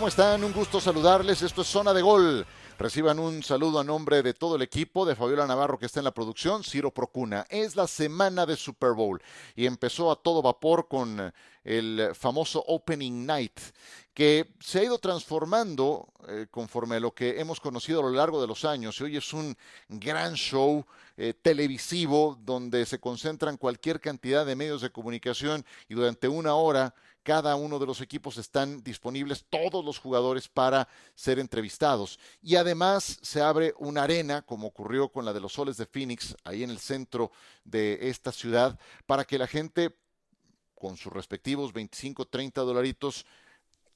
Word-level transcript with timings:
¿Cómo 0.00 0.08
están? 0.08 0.42
Un 0.42 0.54
gusto 0.54 0.80
saludarles. 0.80 1.42
Esto 1.42 1.60
es 1.60 1.68
Zona 1.68 1.92
de 1.92 2.00
Gol. 2.00 2.46
Reciban 2.78 3.18
un 3.18 3.42
saludo 3.42 3.78
a 3.80 3.84
nombre 3.84 4.22
de 4.22 4.32
todo 4.32 4.56
el 4.56 4.62
equipo, 4.62 5.04
de 5.04 5.14
Fabiola 5.14 5.46
Navarro 5.46 5.78
que 5.78 5.84
está 5.84 6.00
en 6.00 6.04
la 6.04 6.14
producción, 6.14 6.64
Ciro 6.64 6.90
Procuna. 6.90 7.44
Es 7.50 7.76
la 7.76 7.86
semana 7.86 8.46
de 8.46 8.56
Super 8.56 8.92
Bowl 8.92 9.20
y 9.54 9.66
empezó 9.66 10.10
a 10.10 10.16
todo 10.16 10.40
vapor 10.40 10.88
con 10.88 11.30
el 11.64 12.12
famoso 12.14 12.64
Opening 12.66 13.26
Night, 13.26 13.60
que 14.14 14.54
se 14.58 14.78
ha 14.78 14.84
ido 14.84 14.96
transformando 14.96 16.08
eh, 16.26 16.46
conforme 16.50 16.96
a 16.96 17.00
lo 17.00 17.14
que 17.14 17.38
hemos 17.38 17.60
conocido 17.60 18.00
a 18.00 18.04
lo 18.04 18.12
largo 18.12 18.40
de 18.40 18.46
los 18.46 18.64
años. 18.64 18.98
Y 18.98 19.04
hoy 19.04 19.18
es 19.18 19.34
un 19.34 19.54
gran 19.90 20.32
show 20.32 20.82
eh, 21.18 21.34
televisivo 21.42 22.38
donde 22.40 22.86
se 22.86 22.98
concentran 22.98 23.58
cualquier 23.58 24.00
cantidad 24.00 24.46
de 24.46 24.56
medios 24.56 24.80
de 24.80 24.90
comunicación 24.90 25.66
y 25.90 25.94
durante 25.94 26.26
una 26.26 26.54
hora 26.54 26.94
cada 27.30 27.54
uno 27.54 27.78
de 27.78 27.86
los 27.86 28.00
equipos 28.00 28.38
están 28.38 28.82
disponibles 28.82 29.46
todos 29.48 29.84
los 29.84 30.00
jugadores 30.00 30.48
para 30.48 30.88
ser 31.14 31.38
entrevistados. 31.38 32.18
Y 32.42 32.56
además 32.56 33.20
se 33.22 33.40
abre 33.40 33.72
una 33.78 34.02
arena, 34.02 34.42
como 34.42 34.66
ocurrió 34.66 35.10
con 35.10 35.24
la 35.24 35.32
de 35.32 35.38
los 35.38 35.52
Soles 35.52 35.76
de 35.76 35.86
Phoenix, 35.86 36.34
ahí 36.42 36.64
en 36.64 36.70
el 36.70 36.80
centro 36.80 37.30
de 37.62 38.00
esta 38.08 38.32
ciudad, 38.32 38.76
para 39.06 39.24
que 39.24 39.38
la 39.38 39.46
gente, 39.46 39.94
con 40.74 40.96
sus 40.96 41.12
respectivos 41.12 41.72
25, 41.72 42.24
30 42.24 42.62
dolaritos, 42.62 43.24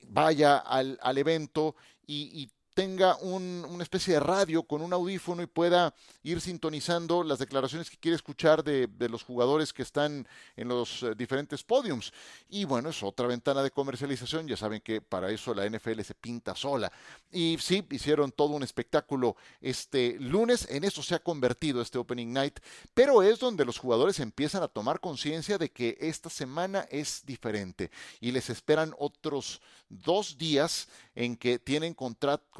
vaya 0.02 0.58
al, 0.58 0.96
al 1.02 1.18
evento 1.18 1.74
y, 2.06 2.40
y 2.40 2.50
tenga 2.74 3.16
un, 3.16 3.64
una 3.68 3.82
especie 3.84 4.14
de 4.14 4.20
radio 4.20 4.64
con 4.64 4.82
un 4.82 4.92
audífono 4.92 5.42
y 5.42 5.46
pueda 5.46 5.94
ir 6.24 6.40
sintonizando 6.40 7.22
las 7.22 7.38
declaraciones 7.38 7.88
que 7.88 7.96
quiere 7.96 8.16
escuchar 8.16 8.64
de, 8.64 8.88
los 9.08 9.22
jugadores 9.22 9.72
que 9.72 9.82
están 9.82 10.26
en 10.56 10.68
los 10.68 11.02
eh, 11.02 11.14
diferentes 11.16 11.62
podiums. 11.62 12.12
Y 12.48 12.64
bueno, 12.64 12.88
es 12.88 13.02
otra 13.02 13.26
ventana 13.28 13.62
de 13.62 13.70
comercialización. 13.70 14.48
Ya 14.48 14.56
saben 14.56 14.80
que 14.80 15.00
para 15.00 15.30
eso 15.30 15.54
la 15.54 15.68
NFL 15.68 16.00
se 16.00 16.14
pinta 16.14 16.54
sola. 16.56 16.90
Y 17.30 17.56
sí, 17.60 17.86
hicieron 17.90 18.32
todo 18.32 18.48
un 18.48 18.62
espectáculo 18.62 19.36
este 19.60 20.16
lunes. 20.18 20.66
En 20.68 20.84
eso 20.84 21.02
se 21.02 21.14
ha 21.14 21.20
convertido 21.20 21.80
este 21.80 21.98
Opening 21.98 22.32
Night. 22.32 22.58
Pero 22.92 23.22
es 23.22 23.38
donde 23.38 23.64
los 23.64 23.78
jugadores 23.78 24.18
empiezan 24.18 24.62
a 24.62 24.68
tomar 24.68 24.98
conciencia 25.00 25.58
de 25.58 25.70
que 25.70 25.96
esta 26.00 26.28
semana 26.28 26.88
es 26.90 27.22
diferente. 27.24 27.90
Y 28.20 28.32
les 28.32 28.50
esperan 28.50 28.94
otros 28.98 29.60
dos 29.88 30.36
días 30.38 30.88
en 31.14 31.36
que 31.36 31.58
tienen 31.58 31.94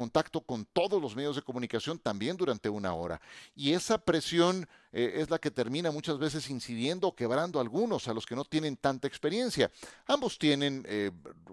contacto 0.05 0.43
con 0.43 0.67
todos 0.67 1.01
los 1.01 1.17
medios 1.17 1.35
de 1.35 1.43
comunicación 1.43 1.99
también 1.99 2.37
durante 2.37 2.69
una 2.69 2.93
hora. 2.93 3.19
Y 3.57 3.73
esa 3.73 3.97
presión 3.97 4.69
eh, 4.93 5.15
es 5.17 5.31
la 5.31 5.39
que 5.39 5.51
termina 5.51 5.91
muchas 5.91 6.19
veces 6.19 6.51
incidiendo 6.51 7.09
o 7.09 7.15
quebrando 7.15 7.59
a 7.59 7.63
algunos, 7.63 8.07
a 8.07 8.13
los 8.13 8.27
que 8.27 8.37
no 8.37 8.45
tienen 8.45 8.77
tanta 8.77 9.09
experiencia. 9.09 9.71
Ambos 10.07 10.39
tienen 10.39 10.85
eh, 10.87 11.11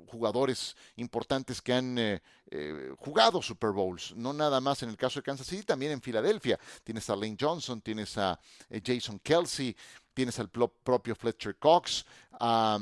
jugadores 0.08 0.76
importantes 0.98 1.62
que 1.62 1.74
han 1.74 1.98
eh, 1.98 2.22
eh, 2.52 2.94
jugado 2.98 3.42
Super 3.42 3.72
Bowls, 3.72 4.14
no 4.18 4.34
nada 4.34 4.60
más 4.60 4.84
en 4.84 4.90
el 4.90 4.98
caso 4.98 5.20
de 5.20 5.24
Kansas 5.24 5.48
City, 5.48 5.64
también 5.64 5.94
en 5.94 6.02
Filadelfia. 6.02 6.60
Tienes 6.84 7.10
a 7.10 7.16
Lane 7.16 7.38
Johnson, 7.40 7.80
tienes 7.80 8.18
a 8.18 8.38
Jason 8.84 9.18
Kelsey, 9.20 9.74
tienes 10.14 10.38
al 10.40 10.50
propio 10.50 11.16
Fletcher 11.16 11.56
Cox, 11.56 12.06
a 12.34 12.78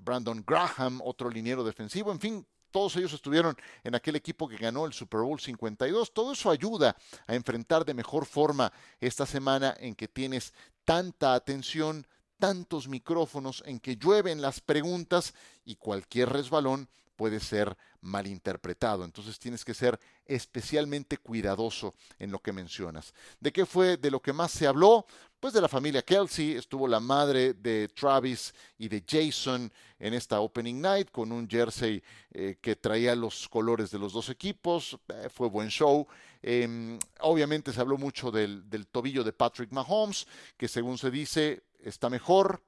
Brandon 0.00 0.42
Graham, 0.46 1.00
otro 1.04 1.28
liniero 1.28 1.62
defensivo, 1.62 2.10
en 2.12 2.20
fin, 2.20 2.46
todos 2.70 2.96
ellos 2.96 3.12
estuvieron 3.12 3.56
en 3.84 3.94
aquel 3.94 4.16
equipo 4.16 4.48
que 4.48 4.56
ganó 4.56 4.86
el 4.86 4.92
Super 4.92 5.20
Bowl 5.20 5.40
52. 5.40 6.12
Todo 6.12 6.32
eso 6.32 6.50
ayuda 6.50 6.96
a 7.26 7.34
enfrentar 7.34 7.84
de 7.84 7.94
mejor 7.94 8.26
forma 8.26 8.72
esta 9.00 9.26
semana 9.26 9.74
en 9.78 9.94
que 9.94 10.08
tienes 10.08 10.54
tanta 10.84 11.34
atención, 11.34 12.06
tantos 12.38 12.88
micrófonos, 12.88 13.62
en 13.66 13.80
que 13.80 13.96
llueven 13.96 14.40
las 14.40 14.60
preguntas 14.60 15.34
y 15.64 15.76
cualquier 15.76 16.30
resbalón 16.30 16.88
puede 17.20 17.38
ser 17.38 17.76
malinterpretado. 18.00 19.04
Entonces 19.04 19.38
tienes 19.38 19.62
que 19.62 19.74
ser 19.74 20.00
especialmente 20.24 21.18
cuidadoso 21.18 21.94
en 22.18 22.30
lo 22.30 22.38
que 22.38 22.50
mencionas. 22.50 23.12
¿De 23.38 23.52
qué 23.52 23.66
fue 23.66 23.98
de 23.98 24.10
lo 24.10 24.22
que 24.22 24.32
más 24.32 24.50
se 24.52 24.66
habló? 24.66 25.04
Pues 25.38 25.52
de 25.52 25.60
la 25.60 25.68
familia 25.68 26.00
Kelsey, 26.00 26.52
estuvo 26.52 26.88
la 26.88 26.98
madre 26.98 27.52
de 27.52 27.88
Travis 27.88 28.54
y 28.78 28.88
de 28.88 29.04
Jason 29.06 29.70
en 29.98 30.14
esta 30.14 30.40
Opening 30.40 30.80
Night 30.80 31.10
con 31.10 31.30
un 31.30 31.46
jersey 31.46 32.02
eh, 32.30 32.56
que 32.58 32.76
traía 32.76 33.14
los 33.14 33.46
colores 33.50 33.90
de 33.90 33.98
los 33.98 34.14
dos 34.14 34.30
equipos, 34.30 34.98
eh, 35.08 35.28
fue 35.30 35.50
buen 35.50 35.68
show. 35.68 36.06
Eh, 36.40 36.98
obviamente 37.20 37.70
se 37.70 37.82
habló 37.82 37.98
mucho 37.98 38.30
del 38.30 38.86
tobillo 38.90 39.22
de 39.24 39.34
Patrick 39.34 39.72
Mahomes, 39.72 40.26
que 40.56 40.68
según 40.68 40.96
se 40.96 41.10
dice 41.10 41.64
está 41.80 42.08
mejor 42.08 42.62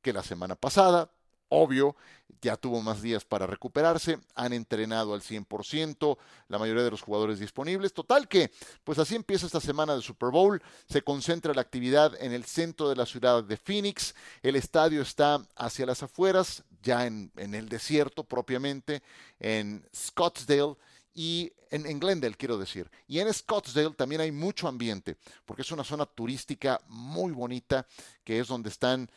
que 0.00 0.12
la 0.12 0.22
semana 0.22 0.54
pasada, 0.54 1.10
obvio, 1.48 1.96
ya 2.40 2.56
tuvo 2.56 2.80
más 2.82 3.02
días 3.02 3.24
para 3.24 3.46
recuperarse, 3.46 4.18
han 4.34 4.52
entrenado 4.52 5.14
al 5.14 5.22
100%, 5.22 6.18
la 6.48 6.58
mayoría 6.58 6.84
de 6.84 6.90
los 6.90 7.02
jugadores 7.02 7.38
disponibles. 7.38 7.92
Total 7.92 8.28
que, 8.28 8.50
pues 8.84 8.98
así 8.98 9.16
empieza 9.16 9.46
esta 9.46 9.60
semana 9.60 9.94
de 9.94 10.02
Super 10.02 10.30
Bowl, 10.30 10.62
se 10.88 11.02
concentra 11.02 11.54
la 11.54 11.62
actividad 11.62 12.12
en 12.20 12.32
el 12.32 12.44
centro 12.44 12.88
de 12.88 12.96
la 12.96 13.06
ciudad 13.06 13.42
de 13.42 13.56
Phoenix, 13.56 14.14
el 14.42 14.56
estadio 14.56 15.02
está 15.02 15.42
hacia 15.56 15.86
las 15.86 16.02
afueras, 16.02 16.64
ya 16.82 17.06
en, 17.06 17.32
el 17.36 17.68
desierto 17.68 18.24
propiamente, 18.24 19.02
en 19.40 19.84
Scottsdale 19.94 20.76
y 21.14 21.52
en, 21.70 21.86
en, 21.86 21.98
Glendale, 21.98 22.36
quiero 22.36 22.56
decir. 22.56 22.88
Y 23.08 23.18
en 23.18 23.32
Scottsdale 23.32 23.94
también 23.94 24.20
hay 24.20 24.30
mucho 24.30 24.68
ambiente, 24.68 25.16
porque 25.44 25.62
es 25.62 25.72
una 25.72 25.82
zona 25.82 26.06
turística 26.06 26.80
muy 26.86 27.32
bonita, 27.32 27.86
que 28.22 28.38
es 28.38 28.46
donde 28.46 28.68
están 28.68 29.10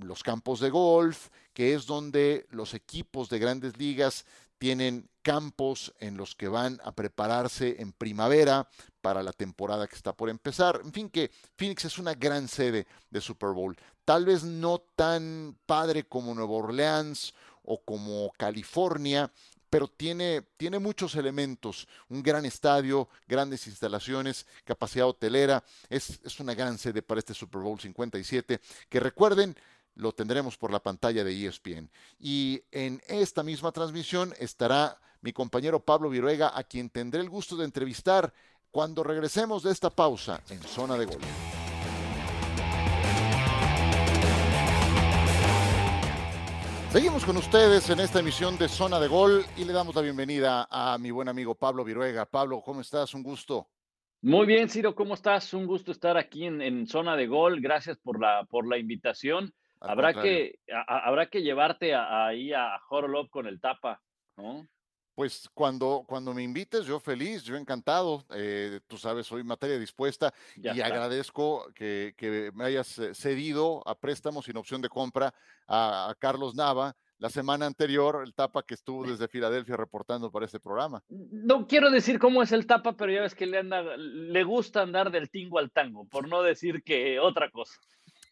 los 0.00 0.22
campos 0.22 0.60
de 0.60 0.70
golf, 0.70 1.28
que 1.56 1.72
es 1.72 1.86
donde 1.86 2.46
los 2.50 2.74
equipos 2.74 3.30
de 3.30 3.38
grandes 3.38 3.78
ligas 3.78 4.26
tienen 4.58 5.08
campos 5.22 5.94
en 6.00 6.18
los 6.18 6.34
que 6.34 6.48
van 6.48 6.78
a 6.84 6.92
prepararse 6.92 7.76
en 7.78 7.92
primavera 7.92 8.68
para 9.00 9.22
la 9.22 9.32
temporada 9.32 9.86
que 9.86 9.96
está 9.96 10.12
por 10.12 10.28
empezar. 10.28 10.82
En 10.84 10.92
fin, 10.92 11.08
que 11.08 11.30
Phoenix 11.56 11.86
es 11.86 11.96
una 11.96 12.12
gran 12.12 12.46
sede 12.46 12.86
de 13.08 13.20
Super 13.22 13.52
Bowl. 13.52 13.74
Tal 14.04 14.26
vez 14.26 14.44
no 14.44 14.82
tan 14.96 15.56
padre 15.64 16.04
como 16.04 16.34
Nueva 16.34 16.52
Orleans 16.52 17.32
o 17.62 17.80
como 17.80 18.30
California, 18.36 19.32
pero 19.70 19.88
tiene, 19.88 20.42
tiene 20.58 20.78
muchos 20.78 21.14
elementos, 21.14 21.88
un 22.10 22.22
gran 22.22 22.44
estadio, 22.44 23.08
grandes 23.26 23.66
instalaciones, 23.66 24.46
capacidad 24.64 25.08
hotelera, 25.08 25.64
es, 25.88 26.20
es 26.22 26.38
una 26.38 26.54
gran 26.54 26.76
sede 26.76 27.00
para 27.00 27.20
este 27.20 27.32
Super 27.32 27.62
Bowl 27.62 27.80
57, 27.80 28.60
que 28.90 29.00
recuerden, 29.00 29.56
lo 29.96 30.12
tendremos 30.12 30.56
por 30.56 30.70
la 30.70 30.80
pantalla 30.80 31.24
de 31.24 31.46
ESPN. 31.46 31.90
Y 32.18 32.62
en 32.70 33.02
esta 33.08 33.42
misma 33.42 33.72
transmisión 33.72 34.32
estará 34.38 34.98
mi 35.22 35.32
compañero 35.32 35.80
Pablo 35.80 36.08
Viruega, 36.08 36.52
a 36.54 36.62
quien 36.62 36.90
tendré 36.90 37.20
el 37.20 37.28
gusto 37.28 37.56
de 37.56 37.64
entrevistar 37.64 38.32
cuando 38.70 39.02
regresemos 39.02 39.62
de 39.62 39.72
esta 39.72 39.90
pausa 39.90 40.40
en 40.50 40.62
Zona 40.62 40.96
de 40.96 41.06
Gol. 41.06 41.20
Seguimos 46.90 47.24
con 47.24 47.36
ustedes 47.36 47.90
en 47.90 48.00
esta 48.00 48.20
emisión 48.20 48.56
de 48.56 48.68
Zona 48.68 49.00
de 49.00 49.08
Gol 49.08 49.44
y 49.56 49.64
le 49.64 49.72
damos 49.72 49.94
la 49.94 50.02
bienvenida 50.02 50.66
a 50.70 50.96
mi 50.98 51.10
buen 51.10 51.28
amigo 51.28 51.54
Pablo 51.54 51.84
Viruega. 51.84 52.24
Pablo, 52.24 52.62
¿cómo 52.64 52.80
estás? 52.80 53.12
Un 53.12 53.22
gusto. 53.22 53.68
Muy 54.22 54.46
bien, 54.46 54.68
Ciro, 54.68 54.94
¿cómo 54.94 55.14
estás? 55.14 55.52
Un 55.52 55.66
gusto 55.66 55.92
estar 55.92 56.16
aquí 56.16 56.46
en, 56.46 56.86
Zona 56.86 57.16
de 57.16 57.26
Gol. 57.26 57.60
Gracias 57.60 57.98
por 57.98 58.20
la, 58.20 58.46
por 58.48 58.66
la 58.66 58.78
invitación. 58.78 59.52
Habrá 59.80 60.12
que, 60.14 60.58
a, 60.72 61.08
habrá 61.08 61.28
que 61.28 61.42
llevarte 61.42 61.94
a, 61.94 62.26
ahí 62.26 62.52
a 62.52 62.80
Horolov 62.88 63.28
con 63.30 63.46
el 63.46 63.60
tapa, 63.60 64.02
¿no? 64.36 64.66
Pues 65.14 65.48
cuando, 65.54 66.04
cuando 66.06 66.34
me 66.34 66.42
invites, 66.42 66.84
yo 66.84 67.00
feliz, 67.00 67.42
yo 67.42 67.56
encantado. 67.56 68.26
Eh, 68.34 68.80
tú 68.86 68.98
sabes, 68.98 69.26
soy 69.26 69.42
materia 69.42 69.78
dispuesta 69.78 70.30
Ya 70.56 70.74
y 70.74 70.80
está. 70.80 70.88
agradezco 70.88 71.72
que, 71.74 72.12
que 72.18 72.50
me 72.54 72.64
hayas 72.66 72.98
eh, 72.98 73.14
cedido 73.14 73.82
a 73.88 73.98
préstamos 73.98 74.44
sin 74.44 74.58
opción 74.58 74.82
de 74.82 74.90
compra 74.90 75.32
a, 75.66 76.10
a 76.10 76.14
Carlos 76.16 76.54
Nava 76.54 76.94
la 77.18 77.30
semana 77.30 77.64
anterior, 77.64 78.22
el 78.22 78.34
tapa 78.34 78.62
que 78.62 78.74
estuvo 78.74 79.06
desde 79.06 79.26
Filadelfia 79.26 79.74
reportando 79.74 80.30
para 80.30 80.44
este 80.44 80.60
programa. 80.60 81.02
No 81.08 81.66
quiero 81.66 81.90
decir 81.90 82.18
cómo 82.18 82.42
es 82.42 82.52
el 82.52 82.66
tapa, 82.66 82.94
pero 82.94 83.10
ya 83.10 83.22
ves 83.22 83.34
que 83.34 83.46
le, 83.46 83.56
anda, 83.56 83.96
le 83.96 84.44
gusta 84.44 84.82
andar 84.82 85.10
del 85.10 85.30
tingo 85.30 85.58
al 85.58 85.70
tango, 85.70 86.04
por 86.06 86.28
no 86.28 86.42
decir 86.42 86.82
que 86.82 87.18
otra 87.18 87.50
cosa. 87.50 87.80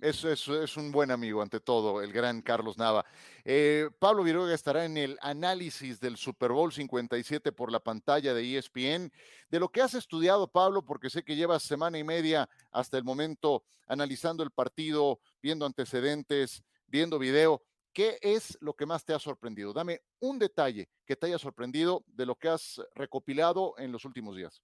Es, 0.01 0.25
es, 0.25 0.77
un 0.77 0.91
buen 0.91 1.11
amigo, 1.11 1.41
ante 1.41 1.61
todo, 1.61 2.03
el 2.03 2.13
gran 2.13 2.43
Carlos 2.43 2.77
Nava. 2.77 3.05
Eh, 3.45 3.89
Pablo 3.99 4.23
Viruega 4.23 4.55
estará 4.55 4.85
en 4.85 4.97
el 4.97 5.17
análisis 5.21 6.01
del 6.01 6.17
Super 6.17 6.53
Bowl 6.53 6.73
57 6.73 7.53
por 7.53 7.71
la 7.71 7.81
pantalla 7.81 8.35
de 8.35 8.59
ESPN. 8.59 9.13
De 9.49 9.61
lo 9.61 9.69
que 9.69 9.81
has 9.81 9.95
estudiado, 9.95 10.49
Pablo, 10.49 10.85
porque 10.85 11.11
sé 11.11 11.23
que 11.23 11.37
llevas 11.37 11.63
semana 11.63 11.99
y 11.99 12.05
media 12.05 12.49
hasta 12.71 12.99
el 12.99 13.05
momento 13.05 13.65
analizando 13.87 14.43
el 14.43 14.51
partido, 14.51 15.21
viendo 15.41 15.65
antecedentes, 15.65 16.65
viendo 16.87 17.19
video. 17.19 17.63
¿Qué 17.93 18.19
es 18.21 18.59
lo 18.61 18.75
que 18.75 18.87
más 18.87 19.05
te 19.05 19.15
ha 19.15 19.21
sorprendido? 19.21 19.73
Dame 19.73 20.03
un 20.19 20.39
detalle 20.39 20.89
que 21.07 21.15
te 21.15 21.27
haya 21.27 21.39
sorprendido 21.39 22.05
de 22.09 22.27
lo 22.27 22.35
que 22.35 22.49
has 22.49 22.83
recopilado 22.95 23.75
en 23.79 23.93
los 23.93 24.05
últimos 24.05 24.35
días 24.35 24.61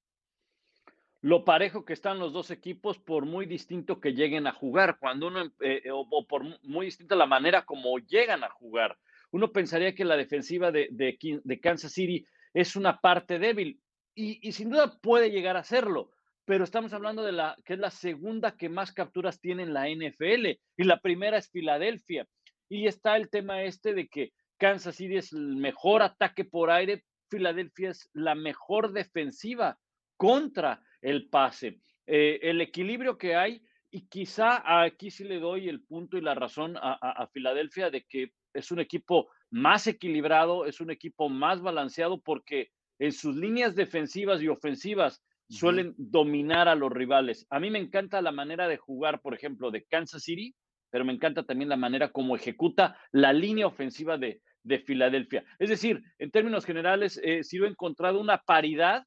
lo 1.23 1.45
parejo 1.45 1.85
que 1.85 1.93
están 1.93 2.19
los 2.19 2.33
dos 2.33 2.51
equipos 2.51 2.99
por 2.99 3.27
muy 3.27 3.45
distinto 3.45 4.01
que 4.01 4.15
lleguen 4.15 4.47
a 4.47 4.53
jugar, 4.53 4.99
cuando 4.99 5.27
uno, 5.27 5.53
eh, 5.61 5.91
o, 5.91 6.07
o, 6.11 6.27
por 6.27 6.45
muy 6.63 6.87
distinta 6.87 7.15
la 7.15 7.27
manera 7.27 7.65
como 7.65 7.99
llegan 7.99 8.43
a 8.43 8.49
jugar. 8.49 8.99
uno 9.31 9.53
pensaría 9.53 9.95
que 9.95 10.05
la 10.05 10.17
defensiva 10.17 10.73
de, 10.73 10.89
de, 10.91 11.61
Kansas 11.61 11.93
City 11.93 12.27
es 12.55 12.75
una 12.75 13.01
parte 13.01 13.39
débil 13.39 13.81
y, 14.15 14.47
y, 14.47 14.53
sin 14.53 14.71
duda 14.71 14.99
puede 15.01 15.31
llegar 15.31 15.57
a 15.57 15.65
serlo, 15.65 16.11
pero 16.47 16.65
estamos 16.65 16.93
hablando 16.95 17.23
de 17.23 17.33
la 17.33 17.57
que 17.65 17.75
es 17.75 17.79
la 17.79 17.91
segunda 17.91 18.57
que 18.57 18.69
más 18.69 18.93
capturas 18.93 19.41
tiene 19.41 19.63
en 19.63 19.75
la 19.75 19.89
NFL 19.89 20.47
y 20.77 20.85
la 20.85 21.01
primera 21.01 21.37
es 21.37 21.51
Filadelfia. 21.51 22.27
Y 22.69 22.87
está 22.87 23.17
el 23.17 23.29
tema 23.29 23.63
este 23.63 23.95
de 23.95 24.09
que 24.09 24.33
Kansas 24.59 24.97
City 24.97 25.17
es 25.17 25.33
el 25.33 25.57
mejor 25.57 26.03
ataque 26.03 26.45
por 26.45 26.71
aire, 26.71 27.05
Filadelfia 27.29 27.91
es 27.91 28.09
la 28.15 28.35
mejor 28.35 28.93
defensiva 28.93 29.79
contra 30.17 30.83
el 31.03 31.29
pase. 31.29 31.81
Eh, 32.07 32.41
el 32.43 32.61
equilibrio 32.61 33.19
que 33.19 33.35
hay, 33.35 33.63
y 33.91 34.09
quizá 34.09 34.83
aquí 34.83 35.11
sí 35.11 35.25
le 35.25 35.41
doy 35.41 35.69
el 35.69 35.83
punto 35.83 36.17
y 36.17 36.21
la 36.21 36.35
razón 36.35 36.77
a, 36.81 37.29
Filadelfia 37.33 37.91
de 37.91 38.05
que 38.05 38.33
es 38.55 38.71
un 38.71 38.81
equipo 38.81 39.29
más 39.51 39.87
equilibrado, 39.87 40.65
es 40.65 40.81
un 40.81 40.91
equipo 40.91 41.29
más 41.29 41.61
balanceado 41.61 42.21
porque 42.21 42.71
en 42.99 43.13
sus 43.13 43.35
líneas 43.37 43.75
defensivas 43.75 44.43
y 44.43 44.49
ofensivas 44.49 45.25
suelen 45.49 45.95
dominar 45.97 46.69
a 46.69 46.77
los 46.77 46.93
rivales. 46.93 47.47
A 47.51 47.59
mí 47.59 47.71
me 47.71 47.81
encanta 47.81 48.23
la 48.23 48.31
manera 48.31 48.69
de 48.69 48.77
jugar, 48.77 49.21
por 49.21 49.35
ejemplo, 49.35 49.73
de 49.73 49.85
Kansas 49.85 50.23
City, 50.23 50.55
pero 50.91 51.05
me 51.05 51.13
encanta 51.13 51.45
también 51.45 51.69
la 51.69 51.77
manera 51.77 52.13
como 52.13 52.37
ejecuta 52.37 52.97
la 53.11 53.33
línea 53.33 53.67
ofensiva 53.67 54.19
de, 54.19 54.41
Filadelfia. 54.87 55.43
Es 55.59 55.71
decir, 55.71 56.03
en 56.19 56.31
términos 56.31 56.67
generales, 56.67 57.19
eh, 57.25 57.43
sí 57.43 57.57
he 57.57 57.67
encontrado 57.67 58.21
una 58.21 58.39
paridad 58.39 59.05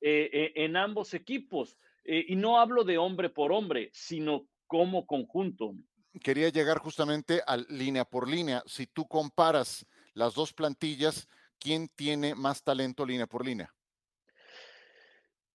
eh, 0.00 0.30
eh, 0.32 0.52
en 0.56 0.76
ambos 0.76 1.14
equipos. 1.14 1.78
Eh, 2.04 2.26
y 2.28 2.36
no 2.36 2.58
hablo 2.58 2.84
de 2.84 2.98
hombre 2.98 3.30
por 3.30 3.52
hombre, 3.52 3.90
sino 3.92 4.46
como 4.66 5.06
conjunto. 5.06 5.74
Quería 6.22 6.48
llegar 6.50 6.78
justamente 6.78 7.42
a 7.46 7.56
línea 7.56 8.04
por 8.04 8.28
línea. 8.28 8.62
Si 8.66 8.86
tú 8.86 9.06
comparas 9.06 9.86
las 10.12 10.34
dos 10.34 10.52
plantillas, 10.52 11.28
¿quién 11.58 11.88
tiene 11.88 12.34
más 12.34 12.62
talento 12.62 13.04
línea 13.06 13.26
por 13.26 13.44
línea? 13.44 13.72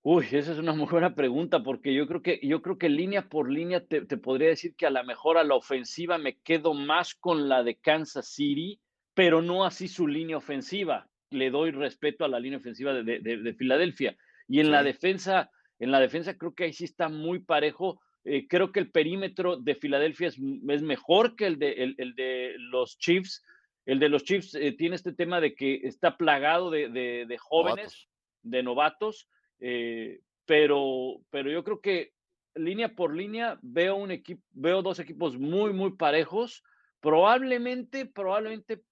Uy, 0.02 0.26
esa 0.32 0.54
es 0.54 0.58
una 0.58 0.74
muy 0.74 0.88
buena 0.88 1.14
pregunta 1.14 1.62
porque 1.62 1.94
yo 1.94 2.08
creo 2.08 2.22
que 2.22 2.40
yo 2.42 2.62
creo 2.62 2.78
que 2.78 2.88
línea 2.88 3.28
por 3.28 3.52
línea 3.52 3.86
te, 3.86 4.02
podría 4.18 4.48
decir 4.48 4.74
que 4.76 4.86
a 4.86 4.90
lo 4.90 5.04
mejor 5.04 5.38
a 5.38 5.44
la 5.44 5.56
ofensiva 5.56 6.18
me 6.18 6.40
quedo 6.40 6.74
más 6.74 7.16
con 7.16 7.50
la 7.50 7.64
de 7.64 7.76
Kansas 7.76 8.30
City, 8.30 8.80
pero 9.14 9.42
no 9.42 9.66
así 9.66 9.90
su 9.90 10.08
línea 10.08 10.38
ofensiva. 10.38 11.09
Le 11.32 11.50
doy 11.50 11.72
respeto 11.72 12.26
a 12.26 12.28
la 12.28 12.40
línea 12.40 12.60
ofensiva 12.60 12.94
de, 12.94 13.56
Filadelfia. 13.58 14.18
Y 14.48 14.60
en 14.60 14.72
la 14.72 14.84
defensa, 14.84 15.52
en 15.80 15.92
la 15.92 16.00
defensa 16.00 16.38
creo 16.38 16.56
que 16.56 16.66
ahí 16.66 16.74
sí 16.74 16.86
está 16.86 17.10
muy 17.10 17.40
parejo. 17.40 18.02
Eh, 18.26 18.48
creo 18.48 18.72
que 18.72 18.80
el 18.80 18.92
perímetro 18.92 19.58
de 19.58 19.76
Filadelfia 19.76 20.28
es, 20.28 20.40
mejor 20.40 21.36
que 21.36 21.46
el 21.46 21.60
de, 21.60 21.96
el, 21.98 22.16
de 22.16 22.56
los 22.58 22.98
Chiefs. 22.98 23.44
El 23.86 24.00
de 24.00 24.10
los 24.10 24.24
Chiefs 24.24 24.56
eh, 24.56 24.72
tiene 24.74 24.96
este 24.96 25.14
tema 25.14 25.40
de 25.40 25.56
que 25.56 25.82
está 25.84 26.18
plagado 26.18 26.70
de, 26.70 27.38
jóvenes, 27.40 28.08
de 28.44 28.64
novatos 28.64 29.28
eh, 29.60 30.22
pero, 30.46 31.22
pero 31.30 31.52
yo 31.52 31.64
creo 31.64 31.82
que 31.82 32.14
línea 32.56 32.96
por 32.96 33.16
línea 33.16 33.60
veo 33.62 33.96
un 33.96 34.12
equipo, 34.12 34.42
veo 34.52 34.82
dos 34.82 35.00
equipos 35.00 35.38
muy, 35.38 35.74
muy 35.74 35.92
parejos. 35.92 36.64
Probablemente, 37.00 38.06
probablemente 38.06 38.84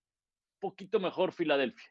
poquito 0.60 1.00
mejor 1.00 1.32
Filadelfia. 1.32 1.90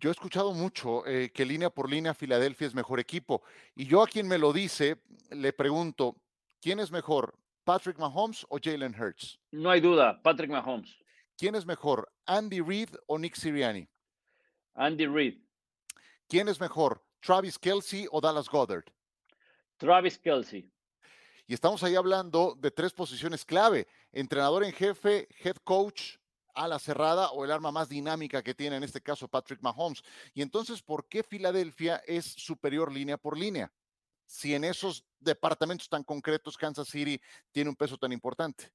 Yo 0.00 0.10
he 0.10 0.12
escuchado 0.12 0.52
mucho 0.52 1.04
eh, 1.06 1.30
que 1.32 1.44
línea 1.44 1.70
por 1.70 1.90
línea 1.90 2.14
Filadelfia 2.14 2.68
es 2.68 2.74
mejor 2.74 3.00
equipo. 3.00 3.42
Y 3.74 3.86
yo 3.86 4.02
a 4.02 4.06
quien 4.06 4.28
me 4.28 4.38
lo 4.38 4.52
dice, 4.52 5.02
le 5.30 5.52
pregunto, 5.52 6.16
¿quién 6.60 6.78
es 6.78 6.92
mejor, 6.92 7.36
Patrick 7.64 7.98
Mahomes 7.98 8.46
o 8.48 8.58
Jalen 8.62 8.94
Hurts? 8.94 9.40
No 9.50 9.70
hay 9.70 9.80
duda, 9.80 10.22
Patrick 10.22 10.50
Mahomes. 10.50 10.96
¿Quién 11.36 11.56
es 11.56 11.66
mejor, 11.66 12.12
Andy 12.26 12.60
Reid 12.60 12.90
o 13.06 13.18
Nick 13.18 13.34
Siriani? 13.34 13.88
Andy 14.74 15.06
Reid. 15.06 15.38
¿Quién 16.28 16.48
es 16.48 16.60
mejor, 16.60 17.04
Travis 17.20 17.58
Kelsey 17.58 18.06
o 18.12 18.20
Dallas 18.20 18.48
Goddard? 18.48 18.84
Travis 19.78 20.18
Kelsey. 20.18 20.70
Y 21.46 21.54
estamos 21.54 21.82
ahí 21.82 21.96
hablando 21.96 22.54
de 22.58 22.70
tres 22.70 22.92
posiciones 22.92 23.44
clave: 23.44 23.88
entrenador 24.12 24.64
en 24.64 24.72
jefe, 24.72 25.26
head 25.42 25.56
coach, 25.64 26.18
a 26.58 26.68
la 26.68 26.78
cerrada 26.78 27.30
o 27.30 27.44
el 27.44 27.52
arma 27.52 27.70
más 27.70 27.88
dinámica 27.88 28.42
que 28.42 28.54
tiene 28.54 28.76
en 28.76 28.82
este 28.82 29.00
caso 29.00 29.28
Patrick 29.28 29.62
Mahomes. 29.62 30.02
Y 30.34 30.42
entonces, 30.42 30.82
¿por 30.82 31.06
qué 31.08 31.22
Filadelfia 31.22 32.02
es 32.06 32.24
superior 32.24 32.92
línea 32.92 33.16
por 33.16 33.38
línea? 33.38 33.72
Si 34.26 34.54
en 34.54 34.64
esos 34.64 35.04
departamentos 35.20 35.88
tan 35.88 36.02
concretos 36.02 36.56
Kansas 36.56 36.88
City 36.88 37.20
tiene 37.52 37.70
un 37.70 37.76
peso 37.76 37.96
tan 37.96 38.12
importante. 38.12 38.70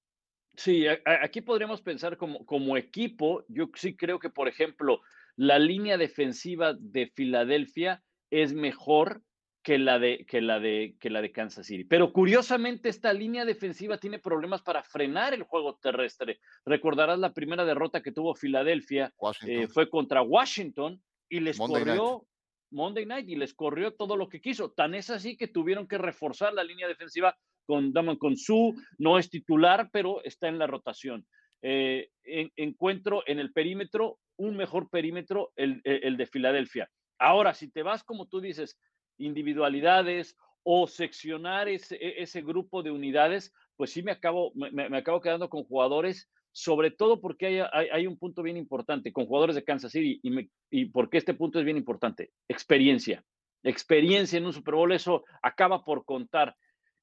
Sí, 0.56 0.86
aquí 0.88 1.42
podríamos 1.42 1.82
pensar 1.82 2.18
como, 2.18 2.46
como 2.46 2.78
equipo. 2.78 3.44
Yo 3.48 3.70
sí 3.76 3.96
creo 3.96 4.20
que, 4.20 4.30
por 4.30 4.48
ejemplo, 4.48 5.02
la 5.36 5.60
línea 5.60 5.98
defensiva 5.98 6.74
de 6.74 7.08
Filadelfia 7.08 8.04
es 8.30 8.54
mejor 8.54 9.24
que 9.64 9.80
la 9.80 9.98
de 9.98 10.26
que 10.26 10.42
la 10.42 10.60
de 10.60 10.96
que 11.00 11.10
la 11.10 11.22
de 11.22 11.32
Kansas 11.32 11.66
City. 11.66 11.86
Pero 11.86 12.12
curiosamente 12.12 12.90
esta 12.90 13.14
línea 13.14 13.46
defensiva 13.46 13.98
tiene 13.98 14.20
problemas 14.20 14.62
para 14.62 14.84
frenar 14.84 15.34
el 15.34 15.44
juego 15.44 15.78
terrestre. 15.78 16.40
Recordarás 16.66 17.18
la 17.18 17.34
primera 17.34 17.64
derrota 17.64 18.04
que 18.04 18.12
tuvo 18.12 18.36
Filadelfia 18.36 19.14
eh, 19.48 19.68
fue 19.68 19.90
contra 19.90 20.22
Washington 20.22 21.02
y 21.30 21.40
les 21.40 21.58
corrió 21.58 22.26
Monday 22.72 23.06
Night 23.06 23.30
y 23.30 23.36
les 23.38 23.54
corrió 23.54 23.94
todo 23.94 24.18
lo 24.18 24.28
que 24.28 24.42
quiso. 24.42 24.72
Tan 24.72 24.94
es 24.96 25.10
así 25.10 25.38
que 25.38 25.48
tuvieron 25.48 25.88
que 25.88 25.98
reforzar 25.98 26.54
la 26.54 26.64
línea 26.64 26.88
defensiva 26.88 27.38
con 27.66 27.94
Daman 27.94 28.18
con 28.18 28.36
su 28.36 28.76
no 28.98 29.18
es 29.18 29.30
titular, 29.30 29.90
pero 29.94 30.22
está 30.26 30.50
en 30.50 30.60
la 30.60 30.68
rotación. 30.68 31.26
Eh, 31.62 32.10
encuentro 32.26 33.24
en 33.26 33.40
el 33.40 33.54
perímetro 33.54 34.20
un 34.36 34.58
mejor 34.58 34.90
perímetro 34.90 35.54
el, 35.56 35.80
el 35.86 36.18
de 36.18 36.26
Filadelfia. 36.26 36.90
Ahora, 37.20 37.54
si 37.54 37.72
te 37.72 37.84
vas, 37.84 38.04
como 38.04 38.28
tú 38.28 38.42
dices, 38.42 38.78
individualidades 39.18 40.38
o 40.64 40.88
seccionar 40.88 41.68
ese, 41.68 41.96
e, 41.96 42.24
ese 42.24 42.42
grupo 42.42 42.84
de 42.84 42.92
unidades, 42.92 43.54
pues 43.76 43.92
sí 43.92 44.02
me 44.04 44.12
acabo, 44.12 44.52
me, 44.56 44.98
acabo 44.98 45.22
quedando 45.22 45.50
con 45.50 45.64
jugadores, 45.64 46.30
sobre 46.52 46.92
todo 46.92 47.20
porque 47.20 47.48
hay, 47.48 47.88
hay, 47.92 48.08
un 48.08 48.18
punto 48.18 48.44
bien 48.44 48.58
importante, 48.58 49.12
con 49.12 49.26
jugadores 49.26 49.56
de 49.56 49.64
Kansas 49.64 49.92
City, 49.92 50.20
y, 50.24 50.30
me, 50.30 50.50
y 50.70 50.86
porque 50.86 51.18
este 51.18 51.34
punto 51.34 51.60
es 51.60 51.66
bien 51.66 51.78
importante, 51.78 52.32
experiencia. 52.48 53.24
Experiencia 53.64 54.38
en 54.38 54.46
un 54.46 54.54
Super 54.54 54.76
Bowl, 54.76 54.92
eso 54.92 55.24
acaba 55.42 55.84
por 55.84 56.06
contar. 56.06 56.56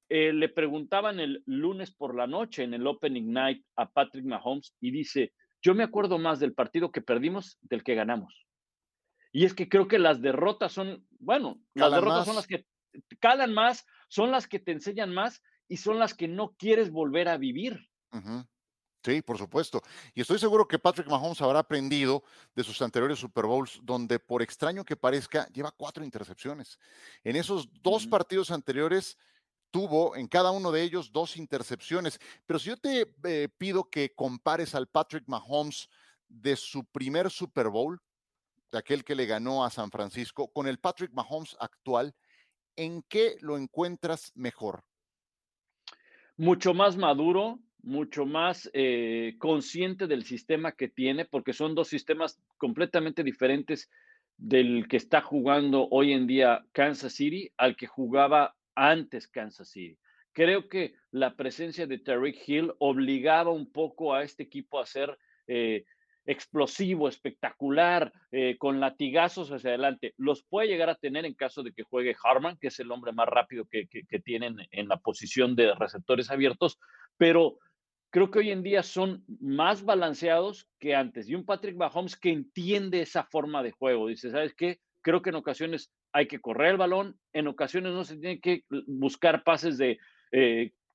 Eh, 0.08 0.32
le 0.32 0.49
preguntaban 0.49 1.18
el 1.20 1.42
lunes 1.46 1.90
por 1.90 2.14
la 2.14 2.26
noche 2.26 2.64
en 2.64 2.75
el 2.75 2.87
Opening 2.87 3.32
Night 3.32 3.64
a 3.76 3.88
Patrick 3.88 4.25
Mahomes 4.25 4.75
y 4.80 4.90
dice, 4.90 5.32
yo 5.62 5.75
me 5.75 5.85
acuerdo 5.85 6.18
más 6.18 6.40
del 6.40 6.52
partido 6.52 6.90
que 6.90 7.00
perdimos 7.00 7.58
del 7.62 7.82
que 7.82 7.94
ganamos. 7.94 8.46
Y 9.32 9.44
es 9.44 9.54
que 9.54 9.68
creo 9.68 9.88
que 9.88 9.99
las 9.99 10.20
derrotas 10.20 10.72
son, 10.72 11.06
bueno, 11.18 11.60
las 11.75 11.92
derrotas 11.92 12.26
son 12.26 12.37
las 12.37 12.46
que 12.46 12.66
calan 13.20 13.54
más, 13.54 13.87
son 14.08 14.30
las 14.30 14.46
que 14.49 14.58
te 14.58 14.72
enseñan 14.72 15.14
más 15.14 15.42
y 15.68 15.76
son 15.76 15.99
las 15.99 16.14
que 16.14 16.28
no 16.28 16.54
quieres 16.56 16.90
volver 16.90 17.28
a 17.28 17.37
vivir. 17.37 17.88
Sí, 19.04 19.22
por 19.22 19.38
supuesto. 19.38 19.80
Y 20.14 20.20
estoy 20.20 20.38
seguro 20.38 20.68
que 20.68 20.78
Patrick 20.78 21.06
Mahomes 21.06 21.40
habrá 21.40 21.60
aprendido 21.60 22.22
de 22.54 22.64
sus 22.64 22.82
anteriores 22.82 23.18
Super 23.18 23.46
Bowls, 23.46 23.80
donde 23.82 24.18
por 24.18 24.42
extraño 24.42 24.84
que 24.84 24.96
parezca, 24.96 25.49
lleva 25.49 25.70
cuatro 25.70 26.04
intercepciones. 26.04 26.78
En 27.25 27.37
esos 27.37 27.68
dos 27.82 28.06
partidos 28.06 28.50
anteriores 28.50 29.16
tuvo 29.70 30.16
en 30.16 30.26
cada 30.26 30.50
uno 30.50 30.70
de 30.70 30.82
ellos 30.82 31.12
dos 31.12 31.37
intercepciones. 31.37 32.18
Pero 32.44 32.58
si 32.58 32.68
yo 32.68 32.76
te 32.76 33.14
eh, 33.25 33.49
pido 33.56 33.88
que 33.88 34.12
compares 34.14 34.75
al 34.75 34.88
Patrick 34.88 35.25
Mahomes 35.28 35.88
de 36.28 36.56
su 36.56 36.84
primer 36.84 37.30
Super 37.30 37.68
Bowl 37.68 38.02
de 38.70 38.78
aquel 38.78 39.04
que 39.04 39.14
le 39.14 39.26
ganó 39.26 39.64
a 39.64 39.70
San 39.70 39.90
Francisco, 39.90 40.52
con 40.52 40.66
el 40.68 40.78
Patrick 40.78 41.12
Mahomes 41.12 41.56
actual, 41.60 42.14
¿en 42.76 43.02
qué 43.08 43.36
lo 43.40 43.56
encuentras 43.56 44.32
mejor? 44.34 44.84
Mucho 46.36 46.72
más 46.72 46.96
maduro, 46.96 47.58
mucho 47.82 48.26
más 48.26 48.70
eh, 48.72 49.34
consciente 49.38 50.06
del 50.06 50.24
sistema 50.24 50.72
que 50.72 50.88
tiene, 50.88 51.24
porque 51.24 51.52
son 51.52 51.74
dos 51.74 51.88
sistemas 51.88 52.40
completamente 52.56 53.22
diferentes 53.24 53.90
del 54.36 54.88
que 54.88 54.96
está 54.96 55.20
jugando 55.20 55.88
hoy 55.90 56.12
en 56.12 56.26
día 56.26 56.64
Kansas 56.72 57.12
City 57.12 57.50
al 57.56 57.76
que 57.76 57.86
jugaba 57.86 58.56
antes 58.74 59.28
Kansas 59.28 59.68
City. 59.68 59.98
Creo 60.32 60.68
que 60.68 60.94
la 61.10 61.34
presencia 61.36 61.86
de 61.86 61.98
Tariq 61.98 62.48
Hill 62.48 62.72
obligaba 62.78 63.50
un 63.50 63.70
poco 63.70 64.14
a 64.14 64.22
este 64.22 64.44
equipo 64.44 64.78
a 64.78 64.86
ser 64.86 65.18
explosivo, 66.26 67.08
espectacular, 67.08 68.12
eh, 68.30 68.56
con 68.58 68.80
latigazos 68.80 69.50
hacia 69.50 69.70
adelante. 69.70 70.14
Los 70.16 70.42
puede 70.42 70.68
llegar 70.68 70.90
a 70.90 70.94
tener 70.94 71.24
en 71.24 71.34
caso 71.34 71.62
de 71.62 71.72
que 71.72 71.82
juegue 71.82 72.16
Harman, 72.22 72.56
que 72.58 72.68
es 72.68 72.78
el 72.80 72.90
hombre 72.92 73.12
más 73.12 73.26
rápido 73.26 73.66
que, 73.66 73.88
tienen 74.24 74.56
en 74.70 74.88
la 74.88 74.98
posición 74.98 75.56
de 75.56 75.74
receptores 75.74 76.30
abiertos, 76.30 76.78
pero 77.16 77.58
creo 78.10 78.30
que 78.30 78.40
hoy 78.40 78.50
en 78.50 78.62
día 78.62 78.82
son 78.82 79.24
más 79.40 79.84
balanceados 79.84 80.68
que 80.78 80.94
antes. 80.94 81.28
Y 81.28 81.34
un 81.34 81.44
Patrick 81.44 81.76
Mahomes 81.76 82.16
que 82.16 82.30
entiende 82.30 83.00
esa 83.00 83.24
forma 83.24 83.62
de 83.62 83.70
juego. 83.70 84.08
Dice, 84.08 84.30
¿sabes 84.30 84.54
qué? 84.54 84.78
Creo 85.00 85.22
que 85.22 85.30
en 85.30 85.36
ocasiones 85.36 85.92
hay 86.12 86.26
que 86.26 86.40
correr 86.40 86.72
el 86.72 86.76
balón, 86.76 87.18
en 87.32 87.46
ocasiones 87.46 87.92
no 87.92 88.04
se 88.04 88.16
tiene 88.16 88.40
que 88.40 88.64
buscar 88.86 89.42
pases 89.44 89.78
de 89.78 89.98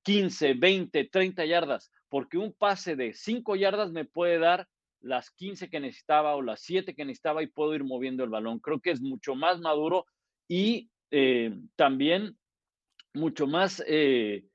15, 0.03 0.53
20, 0.53 1.05
30 1.05 1.45
yardas, 1.45 1.91
porque 2.09 2.37
un 2.37 2.53
pase 2.53 2.95
de 2.95 3.13
5 3.13 3.55
yardas 3.55 3.91
me 3.91 4.05
puede 4.05 4.37
dar 4.37 4.67
las 5.05 5.29
15 5.31 5.69
que 5.69 5.79
necesitaba 5.79 6.35
o 6.35 6.41
las 6.41 6.61
7 6.61 6.95
que 6.95 7.05
necesitaba 7.05 7.43
y 7.43 7.47
puedo 7.47 7.75
ir 7.75 7.83
moviendo 7.83 8.23
el 8.23 8.31
balón. 8.31 8.59
Creo 8.59 8.79
que 8.79 8.89
es 8.89 9.01
mucho 9.01 9.35
más 9.35 9.59
maduro 9.59 10.05
y 10.47 10.89
eh, 11.11 11.55
también 11.75 12.35
mucho 13.13 13.45
más 13.45 13.83
eh, 13.87 14.45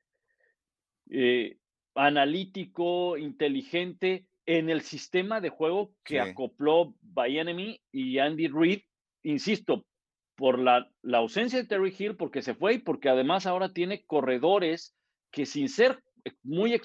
eh, 1.08 1.56
analítico, 1.94 3.16
inteligente 3.16 4.26
en 4.44 4.70
el 4.70 4.80
sistema 4.80 5.40
de 5.40 5.50
juego 5.50 5.92
que 6.02 6.18
acopló 6.18 6.94
Enemy 7.16 7.80
y 7.92 8.18
Andy 8.18 8.48
Reid, 8.48 8.80
insisto, 9.22 9.86
por 10.34 10.58
la, 10.58 10.90
la, 11.02 11.18
ausencia 11.18 11.60
de 11.60 11.68
Terry 11.68 11.94
Hill, 11.96 12.16
porque 12.16 12.42
se 12.42 12.54
fue 12.54 12.74
y 12.74 12.78
porque 12.78 13.08
además 13.08 13.46
ahora 13.46 13.72
tiene 13.72 14.02
corredores 14.04 14.96
que 15.30 15.46
sin 15.46 15.68
ser 15.68 16.02
muy, 16.42 16.80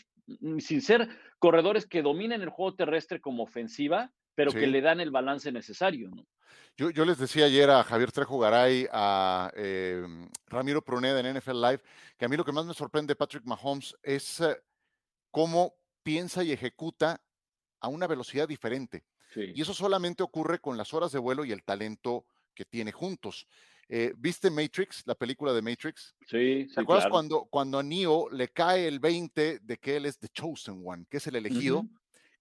sin 0.60 0.82
ser 0.82 1.10
corredores 1.40 1.86
que 1.86 2.02
dominen 2.02 2.42
el 2.42 2.50
juego 2.50 2.76
terrestre 2.76 3.22
como 3.22 3.44
ofensiva, 3.44 4.12
pero 4.36 4.52
que 4.52 4.68
le 4.68 4.82
dan 4.82 5.00
el 5.00 5.12
balance 5.12 5.52
necesario, 5.52 6.10
¿no? 6.10 6.26
Yo, 6.78 6.90
yo, 6.90 7.06
les 7.06 7.18
decía 7.18 7.46
ayer 7.46 7.70
a 7.70 7.84
Javier 7.84 8.12
Trejo 8.12 8.38
Garay, 8.38 8.86
a 8.92 9.50
em, 9.56 10.30
Ramiro 10.48 10.84
Pruneda 10.84 11.22
en 11.22 11.38
NFL 11.38 11.62
Live, 11.62 11.82
que 12.18 12.26
a 12.26 12.28
mí 12.28 12.36
lo 12.36 12.44
que 12.44 12.52
más 12.52 12.66
me 12.66 12.74
sorprende 12.74 13.12
de 13.12 13.16
Patrick 13.16 13.46
Mahomes 13.46 13.96
es 14.04 14.42
eh, 14.42 14.58
cómo 15.32 15.76
piensa 16.04 16.44
y 16.44 16.52
ejecuta 16.52 17.22
a 17.80 17.88
una 17.88 18.08
velocidad 18.08 18.48
diferente. 18.48 19.06
Y 19.36 19.62
eso 19.62 19.74
solamente 19.74 20.24
ocurre 20.24 20.60
con 20.60 20.78
las 20.78 20.94
horas 20.94 21.12
de 21.12 21.20
vuelo 21.20 21.44
y 21.44 21.52
el 21.52 21.64
talento 21.64 22.26
que 22.54 22.64
tiene 22.64 22.94
juntos. 22.94 23.48
Eh, 23.88 24.14
¿Viste 24.18 24.50
Matrix, 24.50 25.04
la 25.06 25.16
película 25.16 25.54
de 25.54 25.62
Matrix? 25.62 26.16
Sí, 26.28 26.68
¿Te 26.74 26.82
acuerdas 26.82 27.08
cuando, 27.10 27.46
cuando 27.46 27.80
a 27.80 27.84
Neo 27.84 28.30
le 28.32 28.50
cae 28.50 28.88
el 28.88 29.00
20 29.00 29.60
de 29.60 29.78
que 29.78 29.98
él 29.98 30.06
es 30.06 30.18
The 30.18 30.30
Chosen 30.30 30.82
One, 30.84 31.06
que 31.10 31.18
es 31.18 31.28
el 31.28 31.36
elegido? 31.36 31.86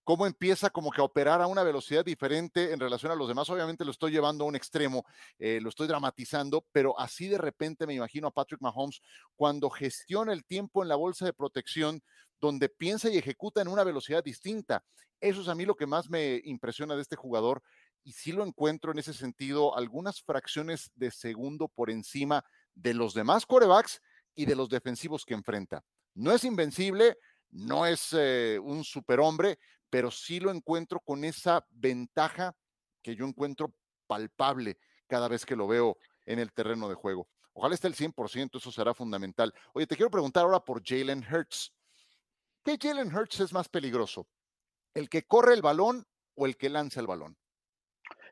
cómo 0.04 0.26
empieza 0.26 0.70
como 0.70 0.90
que 0.90 1.00
a 1.00 1.04
operar 1.04 1.40
a 1.40 1.46
una 1.46 1.62
velocidad 1.62 2.04
diferente 2.04 2.72
en 2.72 2.78
relación 2.78 3.10
a 3.10 3.14
los 3.14 3.26
demás. 3.26 3.48
Obviamente 3.48 3.84
lo 3.84 3.90
estoy 3.90 4.12
llevando 4.12 4.44
a 4.44 4.46
un 4.46 4.54
extremo, 4.54 5.04
eh, 5.38 5.58
lo 5.60 5.70
estoy 5.70 5.88
dramatizando, 5.88 6.66
pero 6.72 6.98
así 7.00 7.26
de 7.26 7.38
repente 7.38 7.86
me 7.86 7.94
imagino 7.94 8.28
a 8.28 8.30
Patrick 8.30 8.60
Mahomes 8.60 9.00
cuando 9.34 9.70
gestiona 9.70 10.32
el 10.32 10.44
tiempo 10.44 10.82
en 10.82 10.88
la 10.88 10.96
bolsa 10.96 11.24
de 11.24 11.32
protección, 11.32 12.02
donde 12.40 12.68
piensa 12.68 13.08
y 13.08 13.16
ejecuta 13.16 13.62
en 13.62 13.68
una 13.68 13.82
velocidad 13.82 14.22
distinta. 14.22 14.84
Eso 15.20 15.40
es 15.40 15.48
a 15.48 15.54
mí 15.54 15.64
lo 15.64 15.74
que 15.74 15.86
más 15.86 16.10
me 16.10 16.38
impresiona 16.44 16.94
de 16.94 17.00
este 17.00 17.16
jugador 17.16 17.62
y 18.04 18.12
sí 18.12 18.32
lo 18.32 18.44
encuentro 18.44 18.92
en 18.92 18.98
ese 18.98 19.14
sentido 19.14 19.76
algunas 19.76 20.22
fracciones 20.22 20.90
de 20.94 21.10
segundo 21.10 21.68
por 21.68 21.90
encima 21.90 22.44
de 22.74 22.94
los 22.94 23.14
demás 23.14 23.46
corebacks 23.46 24.00
y 24.34 24.44
de 24.44 24.54
los 24.54 24.68
defensivos 24.68 25.24
que 25.24 25.34
enfrenta. 25.34 25.82
No 26.14 26.32
es 26.32 26.44
invencible, 26.44 27.16
no 27.50 27.86
es 27.86 28.12
eh, 28.12 28.58
un 28.62 28.84
superhombre, 28.84 29.58
pero 29.88 30.10
sí 30.10 30.38
lo 30.38 30.50
encuentro 30.50 31.00
con 31.00 31.24
esa 31.24 31.66
ventaja 31.70 32.54
que 33.02 33.16
yo 33.16 33.26
encuentro 33.26 33.74
palpable 34.06 34.78
cada 35.06 35.28
vez 35.28 35.46
que 35.46 35.56
lo 35.56 35.66
veo 35.66 35.96
en 36.26 36.38
el 36.38 36.52
terreno 36.52 36.88
de 36.88 36.94
juego. 36.94 37.28
Ojalá 37.52 37.74
esté 37.74 37.86
el 37.86 37.94
100%, 37.94 38.58
eso 38.58 38.72
será 38.72 38.92
fundamental. 38.94 39.54
Oye, 39.72 39.86
te 39.86 39.96
quiero 39.96 40.10
preguntar 40.10 40.44
ahora 40.44 40.60
por 40.60 40.82
Jalen 40.84 41.24
Hurts. 41.24 41.72
¿Qué 42.64 42.76
Jalen 42.80 43.14
Hurts 43.14 43.40
es 43.40 43.52
más 43.52 43.68
peligroso? 43.68 44.26
¿El 44.92 45.08
que 45.08 45.24
corre 45.24 45.54
el 45.54 45.62
balón 45.62 46.06
o 46.34 46.46
el 46.46 46.56
que 46.56 46.68
lanza 46.68 47.00
el 47.00 47.06
balón? 47.06 47.38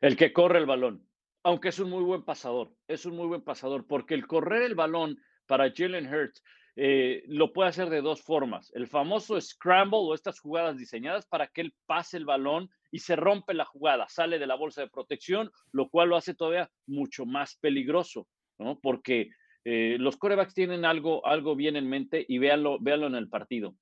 El 0.03 0.17
que 0.17 0.33
corre 0.33 0.59
el 0.59 0.65
balón, 0.65 1.07
aunque 1.43 1.69
es 1.69 1.79
un 1.79 1.89
muy 1.89 2.03
buen 2.03 2.25
pasador, 2.25 2.75
es 2.89 3.05
un 3.05 3.15
muy 3.15 3.25
buen 3.25 3.41
pasador, 3.41 3.87
porque 3.87 4.15
el 4.15 4.27
correr 4.27 4.63
el 4.63 4.75
balón 4.75 5.17
para 5.47 5.71
Jalen 5.73 6.13
Hurts 6.13 6.43
eh, 6.75 7.23
lo 7.27 7.53
puede 7.53 7.69
hacer 7.69 7.89
de 7.89 8.01
dos 8.01 8.21
formas. 8.21 8.69
El 8.75 8.87
famoso 8.87 9.39
scramble 9.39 9.99
o 10.01 10.13
estas 10.13 10.41
jugadas 10.41 10.77
diseñadas 10.77 11.25
para 11.25 11.47
que 11.47 11.61
él 11.61 11.73
pase 11.85 12.17
el 12.17 12.25
balón 12.25 12.69
y 12.91 12.99
se 12.99 13.15
rompe 13.15 13.53
la 13.53 13.63
jugada, 13.63 14.05
sale 14.09 14.39
de 14.39 14.45
la 14.45 14.55
bolsa 14.55 14.81
de 14.81 14.89
protección, 14.89 15.49
lo 15.71 15.87
cual 15.87 16.09
lo 16.09 16.17
hace 16.17 16.33
todavía 16.33 16.69
mucho 16.85 17.25
más 17.25 17.55
peligroso, 17.61 18.27
¿no? 18.59 18.81
Porque 18.81 19.29
eh, 19.63 19.95
los 19.99 20.17
corebacks 20.17 20.53
tienen 20.53 20.83
algo, 20.83 21.25
algo 21.25 21.55
bien 21.55 21.77
en 21.77 21.87
mente 21.87 22.25
y 22.27 22.39
véanlo, 22.39 22.77
véanlo 22.81 23.07
en 23.07 23.15
el 23.15 23.29
partido. 23.29 23.77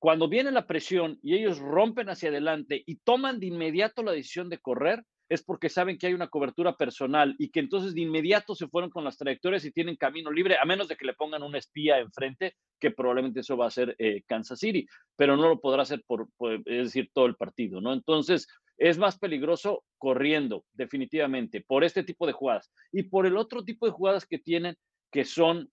Cuando 0.00 0.28
viene 0.28 0.50
la 0.50 0.66
presión 0.66 1.20
y 1.22 1.36
ellos 1.36 1.60
rompen 1.60 2.08
hacia 2.08 2.30
adelante 2.30 2.82
y 2.84 2.96
toman 2.96 3.38
de 3.38 3.46
inmediato 3.46 4.02
la 4.02 4.10
decisión 4.10 4.48
de 4.48 4.58
correr, 4.58 5.04
es 5.30 5.44
porque 5.44 5.68
saben 5.68 5.96
que 5.96 6.08
hay 6.08 6.12
una 6.12 6.28
cobertura 6.28 6.76
personal 6.76 7.36
y 7.38 7.50
que 7.50 7.60
entonces 7.60 7.94
de 7.94 8.00
inmediato 8.00 8.56
se 8.56 8.66
fueron 8.66 8.90
con 8.90 9.04
las 9.04 9.16
trayectorias 9.16 9.64
y 9.64 9.70
tienen 9.70 9.94
camino 9.94 10.30
libre, 10.32 10.56
a 10.60 10.64
menos 10.64 10.88
de 10.88 10.96
que 10.96 11.06
le 11.06 11.14
pongan 11.14 11.44
un 11.44 11.54
espía 11.54 11.98
enfrente, 11.98 12.56
que 12.80 12.90
probablemente 12.90 13.40
eso 13.40 13.56
va 13.56 13.68
a 13.68 13.70
ser 13.70 13.94
eh, 13.98 14.24
Kansas 14.26 14.58
City, 14.58 14.88
pero 15.16 15.36
no 15.36 15.48
lo 15.48 15.60
podrá 15.60 15.82
hacer 15.82 16.02
por, 16.04 16.28
es 16.66 16.86
decir, 16.86 17.10
todo 17.14 17.26
el 17.26 17.36
partido, 17.36 17.80
¿no? 17.80 17.92
Entonces, 17.92 18.48
es 18.76 18.98
más 18.98 19.20
peligroso 19.20 19.84
corriendo, 19.98 20.64
definitivamente, 20.72 21.60
por 21.60 21.84
este 21.84 22.02
tipo 22.02 22.26
de 22.26 22.32
jugadas 22.32 22.72
y 22.90 23.04
por 23.04 23.24
el 23.24 23.36
otro 23.36 23.62
tipo 23.62 23.86
de 23.86 23.92
jugadas 23.92 24.26
que 24.26 24.40
tienen, 24.40 24.76
que 25.12 25.24
son 25.24 25.70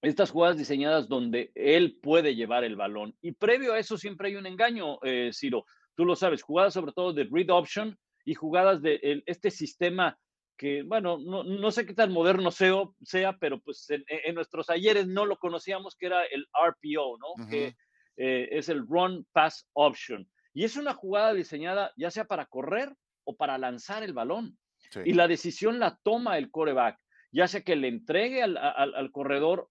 estas 0.00 0.30
jugadas 0.30 0.58
diseñadas 0.58 1.08
donde 1.08 1.50
él 1.56 1.98
puede 2.00 2.36
llevar 2.36 2.62
el 2.62 2.76
balón. 2.76 3.16
Y 3.20 3.32
previo 3.32 3.72
a 3.72 3.80
eso 3.80 3.98
siempre 3.98 4.28
hay 4.28 4.36
un 4.36 4.46
engaño, 4.46 4.98
eh, 5.02 5.30
Ciro. 5.32 5.64
Tú 5.96 6.04
lo 6.04 6.14
sabes, 6.14 6.42
jugadas 6.42 6.74
sobre 6.74 6.92
todo 6.92 7.12
de 7.12 7.26
read 7.28 7.50
option, 7.50 7.98
y 8.26 8.34
jugadas 8.34 8.82
de 8.82 9.22
este 9.24 9.50
sistema 9.50 10.18
que, 10.58 10.82
bueno, 10.82 11.18
no, 11.18 11.70
sé 11.70 11.86
qué 11.86 11.94
tan 11.94 12.12
moderno 12.12 12.50
sea, 12.50 13.36
pero 13.38 13.60
pues 13.60 13.86
en, 13.88 14.34
nuestros 14.34 14.68
ayeres 14.68 15.06
no 15.06 15.24
lo 15.26 15.38
conocíamos, 15.38 15.94
que 15.96 16.06
era 16.06 16.24
el 16.24 16.46
RPO, 16.52 17.18
¿no? 17.18 17.48
Que 17.48 17.76
eh, 18.16 18.48
es 18.50 18.68
el 18.68 18.86
Run 18.86 19.26
Pass 19.32 19.68
Option. 19.74 20.28
Y 20.52 20.64
es 20.64 20.76
una 20.76 20.94
jugada 20.94 21.34
diseñada 21.34 21.92
ya 21.96 22.10
sea 22.10 22.24
para 22.24 22.46
correr 22.46 22.92
o 23.24 23.36
para 23.36 23.58
lanzar 23.58 24.02
el 24.02 24.12
balón. 24.12 24.58
Y 25.04 25.12
la 25.12 25.28
decisión 25.28 25.78
la 25.78 25.98
toma 26.02 26.38
el 26.38 26.50
coreback, 26.50 26.98
ya 27.30 27.46
sea 27.46 27.60
que 27.60 27.76
le 27.76 27.88
entregue 27.88 28.42
al, 28.42 29.10
corredor 29.12 29.68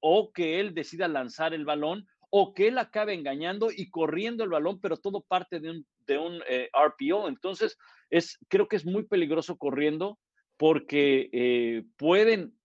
o 0.00 0.32
que 0.32 0.60
él 0.60 0.74
decida 0.74 1.08
lanzar 1.08 1.52
el 1.52 1.64
balón 1.64 2.06
o 2.30 2.54
que 2.54 2.68
él 2.68 2.78
acabe 2.78 3.14
engañando 3.14 3.70
y 3.74 3.90
corriendo 3.90 4.44
el 4.44 4.50
balón, 4.50 4.80
pero 4.80 4.96
todo 4.96 5.22
parte 5.22 5.58
de 5.58 5.70
un, 5.70 5.86
de 6.06 6.18
un 6.18 6.42
eh, 6.48 6.70
RPO. 6.72 7.28
Entonces, 7.28 7.76
es, 8.10 8.38
creo 8.48 8.68
que 8.68 8.76
es 8.76 8.84
muy 8.84 9.04
peligroso 9.06 9.56
corriendo 9.56 10.18
porque 10.56 11.28
eh, 11.32 11.84
pueden 11.96 12.58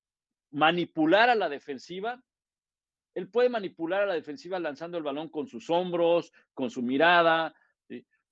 manipular 0.51 1.29
a 1.29 1.36
la 1.36 1.50
defensiva. 1.50 2.21
Él 3.15 3.29
puede 3.29 3.50
manipular 3.50 4.03
a 4.03 4.05
la 4.05 4.13
defensiva 4.13 4.60
lanzando 4.60 4.98
el 4.98 5.03
balón 5.03 5.29
con 5.29 5.48
sus 5.48 5.69
hombros, 5.69 6.31
con 6.53 6.69
su 6.69 6.81
mirada, 6.81 7.53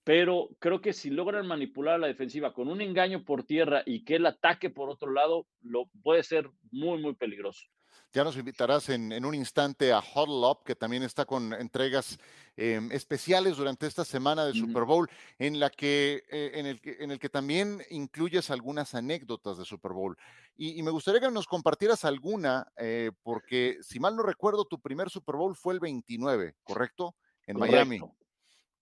pero 0.10 0.50
creo 0.58 0.82
que 0.82 0.94
si 0.94 1.12
logran 1.12 1.46
manipular 1.46 1.96
a 1.96 2.00
la 2.00 2.08
defensiva 2.08 2.52
con 2.52 2.68
un 2.68 2.82
engaño 2.82 3.24
por 3.24 3.44
tierra 3.44 3.84
y 3.86 4.04
que 4.04 4.16
él 4.16 4.26
ataque 4.26 4.70
por 4.70 4.90
otro 4.90 5.12
lado, 5.12 5.46
lo 5.62 5.86
puede 6.02 6.24
ser 6.24 6.50
muy, 6.72 7.00
muy 7.00 7.14
peligroso. 7.14 7.68
Ya 8.12 8.24
nos 8.24 8.38
invitarás 8.38 8.90
en, 8.90 9.24
un 9.24 9.36
instante 9.36 9.94
a 9.94 10.00
Huddle 10.00 10.48
Up, 10.48 10.64
que 10.66 10.76
también 10.76 11.04
está 11.04 11.26
con 11.26 11.54
entregas 11.54 12.18
em, 12.58 12.92
especiales 12.92 13.58
durante 13.58 13.86
esta 13.86 14.04
semana 14.04 14.46
de 14.46 14.54
Super 14.54 14.84
Bowl, 14.84 15.08
en 15.38 15.60
la 15.60 15.70
que, 15.70 16.24
eh, 16.32 16.52
en, 16.56 16.66
el 16.66 16.82
que, 16.82 16.98
en 17.00 17.12
el 17.12 17.20
que 17.20 17.30
también 17.30 17.84
incluyes 17.92 18.50
algunas 18.50 18.96
anécdotas 18.96 19.60
de 19.60 19.66
Super 19.66 19.92
Bowl. 19.92 20.18
Y, 20.58 20.82
me 20.82 20.90
gustaría 20.90 21.22
que 21.22 21.30
nos 21.30 21.46
compartieras 21.46 22.04
alguna, 22.04 22.66
eh, 22.78 23.12
porque 23.22 23.78
si 23.82 24.00
mal 24.00 24.16
no 24.16 24.24
recuerdo, 24.24 24.66
tu 24.66 24.82
primer 24.82 25.12
Super 25.12 25.36
Bowl 25.36 25.56
fue 25.56 25.76
el 25.76 25.80
29, 25.80 26.56
¿correcto? 26.64 27.16
En 27.46 27.58
Miami. 27.58 28.00
Pues, 28.00 28.12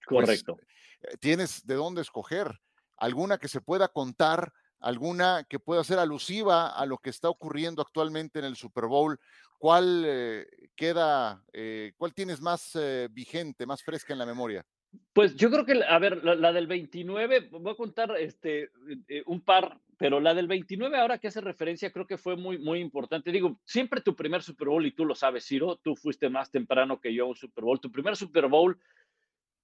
Correcto. 0.05 0.57
Eh, 1.01 1.17
tienes 1.19 1.65
de 1.65 1.75
dónde 1.75 2.01
escoger. 2.01 2.61
Alguna 2.95 3.37
que 3.37 3.47
se 3.47 3.61
pueda 3.61 3.89
contar 3.89 4.53
alguna 4.79 5.45
que 5.47 5.59
pueda 5.59 5.83
ser 5.83 5.99
alusiva 5.99 6.69
a 6.69 6.85
lo 6.85 6.97
que 6.97 7.09
está 7.09 7.29
ocurriendo 7.29 7.81
actualmente 7.81 8.39
en 8.39 8.45
el 8.45 8.55
Super 8.55 8.85
Bowl. 8.85 9.19
¿Cuál 9.57 10.03
eh, 10.05 10.47
queda, 10.75 11.43
eh, 11.51 11.93
cuál 11.97 12.13
tienes 12.13 12.41
más 12.41 12.75
eh, 12.75 13.07
vigente, 13.11 13.65
más 13.65 13.83
fresca 13.83 14.13
en 14.13 14.19
la 14.19 14.25
memoria? 14.25 14.63
Pues 15.13 15.35
yo 15.35 15.49
creo 15.49 15.65
que, 15.65 15.83
a 15.83 15.99
ver, 15.99 16.23
la, 16.23 16.53
del 16.53 16.67
29, 16.67 17.49
voy 17.51 17.73
a 17.73 17.75
contar 17.75 18.15
este, 18.17 18.69
un 19.25 19.41
par, 19.41 19.79
pero 19.97 20.19
la 20.19 20.33
del 20.33 20.47
29, 20.47 20.97
ahora 20.97 21.17
que 21.17 21.27
hace 21.27 21.41
referencia, 21.41 21.91
creo 21.91 22.07
que 22.07 22.17
fue 22.17 22.35
muy, 22.35 22.57
muy 22.57 22.79
importante. 22.79 23.31
Digo, 23.31 23.59
siempre 23.65 24.01
tu 24.01 24.15
primer 24.15 24.41
Super 24.43 24.69
Bowl, 24.69 24.85
y 24.85 24.91
tú 24.91 25.05
lo 25.05 25.13
sabes, 25.13 25.45
Ciro, 25.45 25.77
tú 25.83 25.95
fuiste 25.95 26.29
más 26.29 26.51
temprano 26.51 27.01
que 27.01 27.13
yo 27.13 27.25
a 27.25 27.27
un 27.27 27.35
Super 27.35 27.63
Bowl, 27.63 27.81
tu 27.81 27.91
primer 27.91 28.15
Super 28.15 28.47
Bowl 28.47 28.79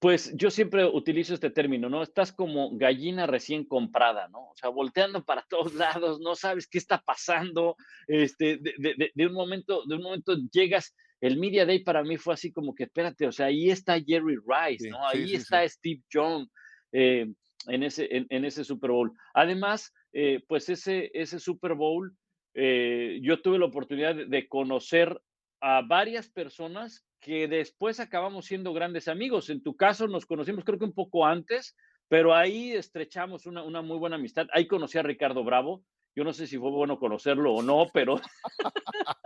pues 0.04 0.36
yo 0.36 0.52
siempre 0.52 0.84
utilizo 0.84 1.34
este 1.34 1.50
término, 1.50 1.88
¿no? 1.88 2.04
Estás 2.04 2.34
como 2.34 2.76
gallina 2.76 3.26
recién 3.26 3.64
comprada, 3.64 4.28
¿no? 4.28 4.50
O 4.50 4.54
sea, 4.58 4.68
volteando 4.68 5.24
para 5.24 5.46
todos 5.50 5.76
lados, 5.76 6.20
no 6.20 6.36
sabes 6.36 6.68
qué 6.68 6.78
está 6.78 6.98
pasando, 6.98 7.78
este, 8.08 8.60
de, 8.60 9.26
un 9.26 9.32
momento, 9.32 9.86
de 9.88 9.96
un 9.96 10.04
momento 10.04 10.36
llegas, 10.52 10.94
el 11.22 11.38
Media 11.38 11.66
Day 11.66 11.86
para 11.86 12.04
mí 12.04 12.18
fue 12.18 12.34
así 12.34 12.52
como 12.52 12.76
que, 12.76 12.84
espérate, 12.84 13.26
o 13.26 13.32
sea, 13.32 13.46
ahí 13.46 13.70
está 13.70 13.94
Jerry 13.94 14.36
Rice, 14.46 14.90
¿no? 14.90 15.08
Ahí 15.08 15.36
está 15.36 15.66
Steve 15.70 16.02
Jones 16.12 16.50
eh, 16.92 17.26
en, 17.68 17.84
ese, 17.84 18.10
en, 18.12 18.44
ese 18.44 18.66
Super 18.66 18.92
Bowl. 18.92 19.14
Además, 19.34 19.94
eh, 20.12 20.44
pues 20.50 20.68
ese, 20.68 21.12
ese 21.14 21.40
Super 21.40 21.76
Bowl, 21.76 22.14
eh, 22.56 23.20
yo 23.22 23.42
tuve 23.42 23.58
la 23.58 23.68
oportunidad 23.68 24.16
de 24.16 24.50
conocer 24.50 25.18
a 25.62 25.82
varias 25.82 26.30
personas 26.30 27.06
que 27.24 27.48
después 27.48 28.00
acabamos 28.00 28.46
siendo 28.46 28.74
grandes 28.74 29.08
amigos. 29.08 29.50
En 29.50 29.64
tu 29.64 29.76
caso 29.76 30.08
nos 30.08 30.26
conocimos 30.26 30.64
creo 30.66 30.78
que 30.78 30.86
un 30.86 30.94
poco 30.94 31.26
antes, 31.26 31.76
pero 32.10 32.36
ahí 32.36 32.74
estrechamos 32.74 33.46
una, 33.46 33.64
una 33.64 33.82
muy 33.82 33.98
buena 33.98 34.18
amistad. 34.18 34.48
Ahí 34.54 34.68
conocí 34.68 34.98
a 34.98 35.04
Ricardo 35.04 35.44
Bravo. 35.44 35.84
Yo 36.16 36.24
no 36.24 36.34
sé 36.34 36.46
si 36.46 36.58
fue 36.60 36.70
bueno 36.70 37.00
conocerlo 37.00 37.54
o 37.54 37.64
no, 37.64 37.88
pero 37.94 38.16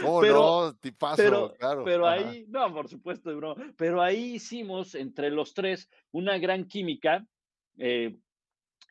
¿Cómo 0.00 0.20
pero, 0.20 0.40
no? 0.40 0.74
Tipazo, 0.76 1.16
pero, 1.16 1.54
claro. 1.58 1.84
pero 1.84 2.06
Ajá. 2.06 2.28
ahí, 2.30 2.44
no, 2.48 2.72
por 2.74 2.88
supuesto, 2.88 3.34
bro, 3.36 3.56
pero 3.76 4.02
ahí 4.02 4.34
hicimos 4.34 4.94
entre 4.94 5.30
los 5.30 5.54
tres 5.54 5.88
una 6.10 6.38
gran 6.38 6.66
química 6.66 7.26
eh, 7.78 8.16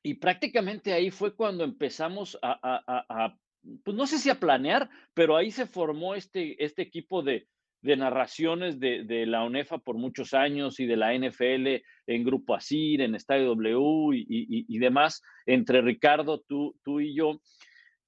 y 0.04 0.16
prácticamente 0.16 0.94
ahí 0.94 1.12
fue 1.12 1.36
cuando 1.36 1.64
empezamos 1.64 2.38
a, 2.42 2.52
a- 2.52 2.84
a- 2.88 3.26
a, 3.26 3.38
pues 3.84 3.96
no 3.96 4.08
sé 4.08 4.18
si 4.18 4.30
a 4.30 4.40
planear, 4.40 4.90
pero 5.14 5.36
ahí 5.36 5.52
se 5.52 5.68
formó 5.68 6.16
este, 6.16 6.64
este 6.64 6.82
equipo 6.82 7.22
de, 7.22 7.48
de 7.82 7.98
narraciones 7.98 8.80
de, 8.80 9.04
de 9.04 9.26
la 9.26 9.44
UNEFA 9.44 9.80
por 9.80 9.98
muchos 9.98 10.34
años 10.34 10.80
y 10.80 10.86
de 10.86 10.98
la 10.98 11.14
NFL 11.14 11.84
en 12.08 12.24
Grupo 12.24 12.54
Asir, 12.56 13.02
en 13.02 13.16
Estadio 13.16 13.48
W 13.56 14.16
y, 14.16 14.66
y- 14.68 14.80
demás, 14.80 15.22
entre 15.46 15.82
Ricardo, 15.82 16.42
tú, 16.48 16.76
tú 16.84 17.00
y 17.00 17.16
yo. 17.16 17.42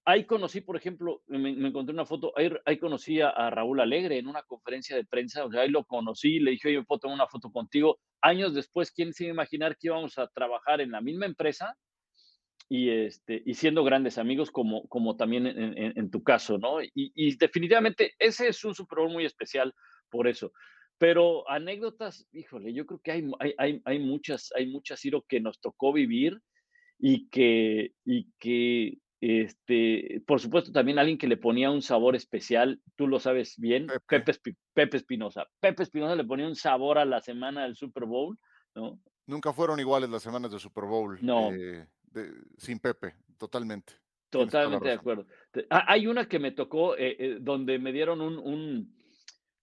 Ahí 0.05 0.25
conocí, 0.25 0.61
por 0.61 0.75
ejemplo, 0.75 1.21
me, 1.27 1.39
me 1.39 1.69
encontré 1.69 1.93
una 1.93 2.05
foto, 2.05 2.33
ahí, 2.35 2.51
ahí 2.65 2.77
conocí 2.77 3.21
a, 3.21 3.49
Raúl 3.49 3.79
Alegre 3.79 4.17
en 4.17 4.27
una 4.27 4.43
conferencia 4.43 4.95
de 4.95 5.05
prensa, 5.05 5.45
o 5.45 5.51
ahí 5.57 5.69
lo 5.69 5.85
conocí, 5.85 6.39
le 6.39 6.51
dije, 6.51 6.67
oye, 6.67 6.79
¿me 6.79 6.83
puedo 6.83 6.99
tomar 6.99 7.15
una 7.15 7.27
foto 7.27 7.51
contigo? 7.51 7.99
Años 8.21 8.53
después, 8.53 8.91
¿quién 8.91 9.13
se 9.13 9.23
iba 9.23 9.31
a 9.31 9.35
imaginar 9.35 9.77
que 9.77 9.87
íbamos 9.87 10.17
a 10.17 10.27
trabajar 10.27 10.81
en 10.81 10.91
la 10.91 11.01
misma 11.01 11.25
empresa 11.25 11.77
y, 12.69 12.89
este, 12.89 13.41
y 13.45 13.53
siendo 13.55 13.83
grandes 13.83 14.17
amigos 14.17 14.49
como, 14.51 14.87
como 14.87 15.15
también 15.15 15.45
en, 15.47 15.77
en- 15.77 15.93
en 15.97 16.09
tu 16.11 16.23
caso, 16.23 16.57
¿no? 16.57 16.81
Y, 16.81 16.91
y 16.93 17.35
definitivamente 17.37 18.13
ese 18.19 18.47
es 18.47 18.63
un 18.63 18.73
Super 18.73 18.99
Bowl 18.99 19.11
muy 19.11 19.25
especial 19.25 19.73
por 20.09 20.27
eso. 20.27 20.51
Pero 20.97 21.49
anécdotas, 21.49 22.27
híjole, 22.31 22.73
yo 22.73 22.85
creo 22.85 22.99
que 23.03 23.11
hay, 23.11 23.31
hay, 23.57 23.81
hay, 23.83 23.99
muchas, 23.99 24.51
hay 24.55 24.67
muchas, 24.67 24.99
Ciro, 25.01 25.23
que 25.27 25.39
nos 25.39 25.59
tocó 25.59 25.91
vivir 25.91 26.39
y 26.99 27.27
que, 27.29 27.93
y 28.05 28.29
que 28.39 28.97
este, 29.19 30.21
por 30.27 30.39
supuesto, 30.39 30.71
también 30.71 30.99
alguien 30.99 31.17
que 31.17 31.27
le 31.27 31.37
ponía 31.37 31.71
un 31.71 31.81
sabor 31.81 32.15
especial, 32.15 32.81
tú 32.95 33.07
lo 33.07 33.19
sabes 33.19 33.55
bien, 33.57 33.87
Pepe. 33.87 34.01
Pepe, 34.07 34.31
Espi- 34.33 34.57
Pepe 34.73 34.97
Espinosa. 34.97 35.47
Pepe 35.59 35.83
Espinosa 35.83 36.15
le 36.15 36.25
ponía 36.25 36.47
un 36.47 36.55
sabor 36.55 36.97
a 36.97 37.05
la 37.05 37.21
semana 37.21 37.63
del 37.63 37.75
Super 37.75 38.05
Bowl, 38.05 38.37
¿no? 38.75 38.99
Nunca 39.25 39.53
fueron 39.53 39.79
iguales 39.79 40.09
las 40.09 40.21
semanas 40.23 40.51
de 40.51 40.59
Super 40.59 40.83
Bowl 40.85 41.17
No. 41.21 41.51
eh, 41.53 41.87
de- 42.13 42.31
sin 42.57 42.79
Pepe, 42.79 43.15
totalmente. 43.37 43.93
Totalmente 44.29 44.87
de 44.87 44.93
acuerdo. 44.93 45.27
Ah, 45.69 45.85
Hay 45.89 46.07
una 46.07 46.27
que 46.27 46.39
me 46.39 46.51
tocó 46.51 46.97
eh, 46.97 47.15
eh, 47.19 47.37
donde 47.39 47.77
me 47.77 47.91
dieron 47.91 48.19
un, 48.19 48.39
un, 48.39 48.95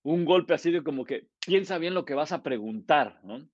un 0.02 0.24
golpe 0.24 0.54
así 0.54 0.70
de 0.70 0.82
como 0.84 1.04
que 1.04 1.28
piensa 1.44 1.76
bien 1.78 1.92
lo 1.94 2.04
que 2.04 2.14
vas 2.14 2.30
a 2.32 2.42
preguntar, 2.42 3.18
¿no? 3.24 3.48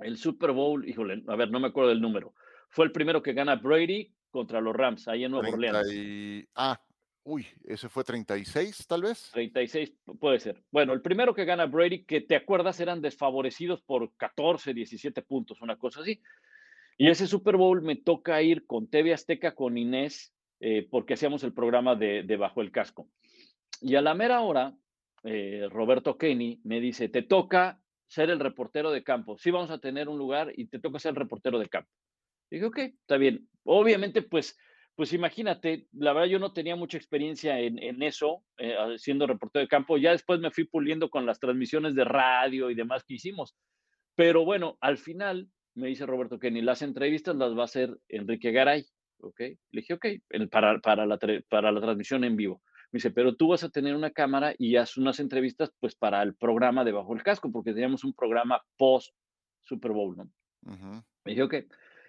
El 0.00 0.18
Super 0.18 0.50
Bowl, 0.52 0.86
híjole, 0.88 1.22
a 1.28 1.36
ver, 1.36 1.50
no 1.50 1.60
me 1.60 1.68
acuerdo 1.68 1.88
del 1.90 2.00
número. 2.02 2.34
Fue 2.68 2.84
el 2.84 2.92
primero 2.92 3.22
que 3.22 3.32
gana 3.32 3.56
Brady 3.56 4.12
contra 4.30 4.60
los 4.60 4.74
Rams, 4.74 5.08
ahí 5.08 5.24
en 5.24 5.30
Nueva 5.30 5.48
30 5.48 5.78
Orleans. 5.80 5.94
y- 5.94 6.48
Ah, 6.54 6.78
uy, 7.22 7.46
ese 7.64 7.88
fue 7.88 8.04
36, 8.04 8.86
tal 8.86 9.02
vez. 9.02 9.30
36, 9.32 9.94
puede 10.20 10.40
ser. 10.40 10.62
Bueno, 10.70 10.92
el 10.92 11.00
primero 11.00 11.32
que 11.34 11.44
gana 11.46 11.64
Brady, 11.66 12.04
que 12.04 12.20
te 12.20 12.36
acuerdas, 12.36 12.80
eran 12.80 13.00
desfavorecidos 13.00 13.80
por 13.82 14.12
14, 14.16 14.74
17 14.74 15.22
puntos, 15.22 15.62
una 15.62 15.76
cosa 15.78 16.00
así. 16.02 16.20
Y 16.96 17.08
ese 17.08 17.26
Super 17.26 17.56
Bowl 17.56 17.82
me 17.82 17.96
toca 17.96 18.40
ir 18.42 18.66
con 18.66 18.88
TV 18.88 19.12
Azteca, 19.12 19.54
con 19.54 19.76
Inés, 19.76 20.32
eh, 20.60 20.86
porque 20.90 21.14
hacíamos 21.14 21.42
el 21.42 21.52
programa 21.52 21.96
de, 21.96 22.22
de 22.22 22.36
Bajo 22.36 22.60
el 22.60 22.70
Casco. 22.70 23.08
Y 23.80 23.96
a 23.96 24.02
la 24.02 24.14
mera 24.14 24.40
hora, 24.40 24.76
eh, 25.24 25.68
Roberto 25.70 26.16
Kenny 26.16 26.60
me 26.64 26.80
dice, 26.80 27.08
te 27.08 27.22
toca 27.22 27.80
ser 28.06 28.30
el 28.30 28.38
reportero 28.38 28.90
de 28.92 29.02
campo. 29.02 29.36
Sí 29.38 29.50
vamos 29.50 29.70
a 29.70 29.78
tener 29.78 30.08
un 30.08 30.18
lugar 30.18 30.52
y 30.56 30.66
te 30.66 30.78
toca 30.78 30.98
ser 30.98 31.10
el 31.10 31.16
reportero 31.16 31.58
de 31.58 31.68
campo. 31.68 31.90
Dije, 32.50 32.66
ok, 32.66 32.78
está 32.78 33.16
bien. 33.16 33.48
Obviamente, 33.64 34.22
pues, 34.22 34.56
pues 34.94 35.12
imagínate, 35.12 35.88
la 35.92 36.12
verdad 36.12 36.28
yo 36.28 36.38
no 36.38 36.52
tenía 36.52 36.76
mucha 36.76 36.96
experiencia 36.96 37.58
en, 37.58 37.82
en 37.82 38.02
eso, 38.02 38.44
eh, 38.58 38.76
siendo 38.98 39.26
reportero 39.26 39.62
de 39.62 39.68
campo. 39.68 39.96
Ya 39.96 40.12
después 40.12 40.38
me 40.40 40.50
fui 40.50 40.64
puliendo 40.64 41.10
con 41.10 41.26
las 41.26 41.40
transmisiones 41.40 41.94
de 41.94 42.04
radio 42.04 42.70
y 42.70 42.74
demás 42.74 43.02
que 43.02 43.14
hicimos. 43.14 43.56
Pero 44.14 44.44
bueno, 44.44 44.78
al 44.80 44.98
final 44.98 45.48
me 45.74 45.88
dice 45.88 46.06
Roberto 46.06 46.38
Kenny, 46.38 46.62
las 46.62 46.82
entrevistas 46.82 47.36
las 47.36 47.56
va 47.56 47.62
a 47.62 47.64
hacer 47.66 47.98
Enrique 48.08 48.52
Garay, 48.52 48.86
¿ok? 49.18 49.40
Le 49.40 49.56
dije, 49.70 49.94
ok, 49.94 50.06
el- 50.30 50.48
para, 50.48 50.78
para, 50.80 51.06
la, 51.06 51.18
para 51.48 51.72
la 51.72 51.80
transmisión 51.80 52.24
en 52.24 52.36
vivo. 52.36 52.62
Me 52.92 52.98
dice, 52.98 53.10
pero 53.10 53.34
tú 53.36 53.48
vas 53.48 53.64
a 53.64 53.70
tener 53.70 53.94
una 53.96 54.10
cámara 54.10 54.54
y 54.58 54.76
haz 54.76 54.96
unas 54.96 55.18
entrevistas 55.18 55.72
pues 55.80 55.96
para 55.96 56.22
el 56.22 56.36
programa 56.36 56.84
de 56.84 56.92
Bajo 56.92 57.14
el 57.14 57.22
Casco, 57.22 57.50
porque 57.50 57.72
teníamos 57.72 58.04
un 58.04 58.14
programa 58.14 58.60
post 58.76 59.14
Super 59.62 59.90
Bowl, 59.92 60.16
¿no? 60.16 60.30
Ujú. 60.72 61.02
Me 61.24 61.32
dije, 61.32 61.42
ok. 61.42 61.54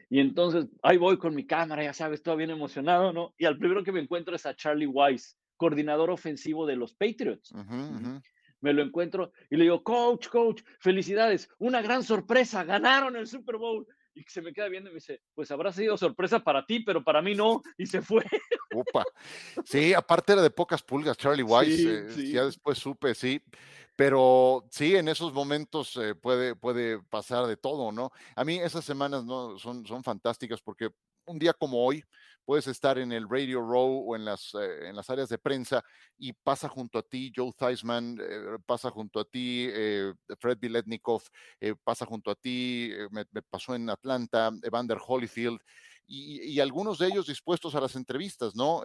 Y 0.10 0.20
entonces 0.20 0.68
ahí 0.84 0.98
voy 0.98 1.18
con 1.18 1.34
mi 1.34 1.48
cámara, 1.48 1.84
ya 1.84 1.94
sabes, 1.94 2.22
todo 2.22 2.36
bien 2.36 2.52
emocionado, 2.52 3.12
¿no? 3.14 3.34
Y 3.38 3.46
al 3.46 3.58
primero 3.58 3.84
que 3.84 3.92
me 3.92 4.00
encuentro 4.02 4.36
es 4.36 4.46
a 4.46 4.56
Charlie 4.56 4.86
Wise, 4.86 5.36
coordinador 5.58 6.12
ofensivo 6.12 6.68
de 6.68 6.76
los 6.76 6.94
Patriots. 6.94 7.52
Ujú, 7.52 7.74
Ujú. 7.74 7.96
ujú. 7.96 8.22
Me 8.62 8.74
lo 8.74 8.82
encuentro 8.82 9.32
y 9.50 9.58
le 9.58 9.64
digo, 9.64 9.84
coach, 9.84 10.28
coach, 10.30 10.62
felicidades, 10.80 11.50
una 11.60 11.82
gran 11.82 12.04
sorpresa, 12.04 12.64
ganaron 12.64 13.16
el 13.16 13.28
Super 13.28 13.58
Bowl. 13.58 13.88
Y 14.18 14.24
se 14.30 14.42
me 14.42 14.54
queda 14.54 14.70
viendo 14.70 14.90
y 14.90 14.94
me 14.94 15.00
dice, 15.00 15.22
pues 15.34 15.52
habrá 15.52 15.74
sido 15.74 15.98
sorpresa 15.98 16.40
para 16.40 16.66
ti, 16.66 16.80
pero 16.80 17.04
para 17.04 17.22
mí 17.22 17.36
no. 17.36 17.62
Y 17.78 17.86
se 17.86 18.02
fue. 18.02 18.24
Upa. 18.74 19.04
Sí, 19.66 19.94
aparte 19.94 20.32
era 20.34 20.42
de 20.42 20.50
pocas 20.50 20.82
pulgas, 20.82 21.18
Charlie 21.18 21.44
Weiss, 21.44 21.76
Sí, 21.76 21.88
eh, 21.88 22.06
sí. 22.10 22.32
ya 22.32 22.46
después 22.46 22.78
supe, 22.78 23.14
sí, 23.14 23.42
pero 23.96 24.66
sí, 24.72 24.96
en 24.96 25.08
esos 25.10 25.34
momentos 25.34 25.98
eh, 25.98 26.16
puede, 26.16 26.56
puede 26.56 27.02
pasar 27.04 27.46
de 27.46 27.58
todo, 27.58 27.92
¿no? 27.92 28.12
A 28.36 28.46
mí 28.46 28.58
esas 28.58 28.86
semanas 28.86 29.26
no, 29.26 29.58
son, 29.60 29.86
son 29.86 30.04
fantásticas 30.04 30.62
porque 30.62 30.90
un 31.26 31.40
día 31.40 31.54
como 31.54 31.84
hoy 31.84 32.04
puedes 32.46 32.68
estar 32.68 32.98
en 32.98 33.12
el 33.12 33.28
Radio 33.30 33.60
Row 33.60 34.06
o 34.08 34.16
en 34.16 34.24
las, 34.24 34.54
eh, 34.54 34.88
en 34.88 34.96
las 34.96 35.10
áreas 35.10 35.30
de 35.30 35.38
prensa 35.38 35.84
y 36.18 36.34
pasa 36.34 36.70
junto 36.70 37.00
a 37.00 37.04
ti 37.04 37.34
Joe 37.36 37.52
Theismann, 37.58 38.18
eh, 38.22 38.58
pasa 38.66 38.92
junto 38.92 39.20
a 39.20 39.26
ti 39.26 39.68
eh, 39.70 40.14
Fred 40.40 40.60
Biletnikov, 40.60 41.24
pasa 41.84 42.06
junto 42.06 42.32
a 42.32 42.36
ti, 42.36 42.92
me, 43.12 43.26
me 43.32 43.42
pasó 43.42 43.76
en 43.76 43.90
Atlanta, 43.90 44.52
Evander 44.62 44.98
Holyfield, 45.06 45.60
y, 46.08 46.54
y 46.54 46.60
algunos 46.60 47.00
de 47.00 47.08
ellos 47.08 47.26
dispuestos 47.26 47.74
a 47.74 47.82
las 47.82 47.96
entrevistas, 47.96 48.56
¿no? 48.56 48.84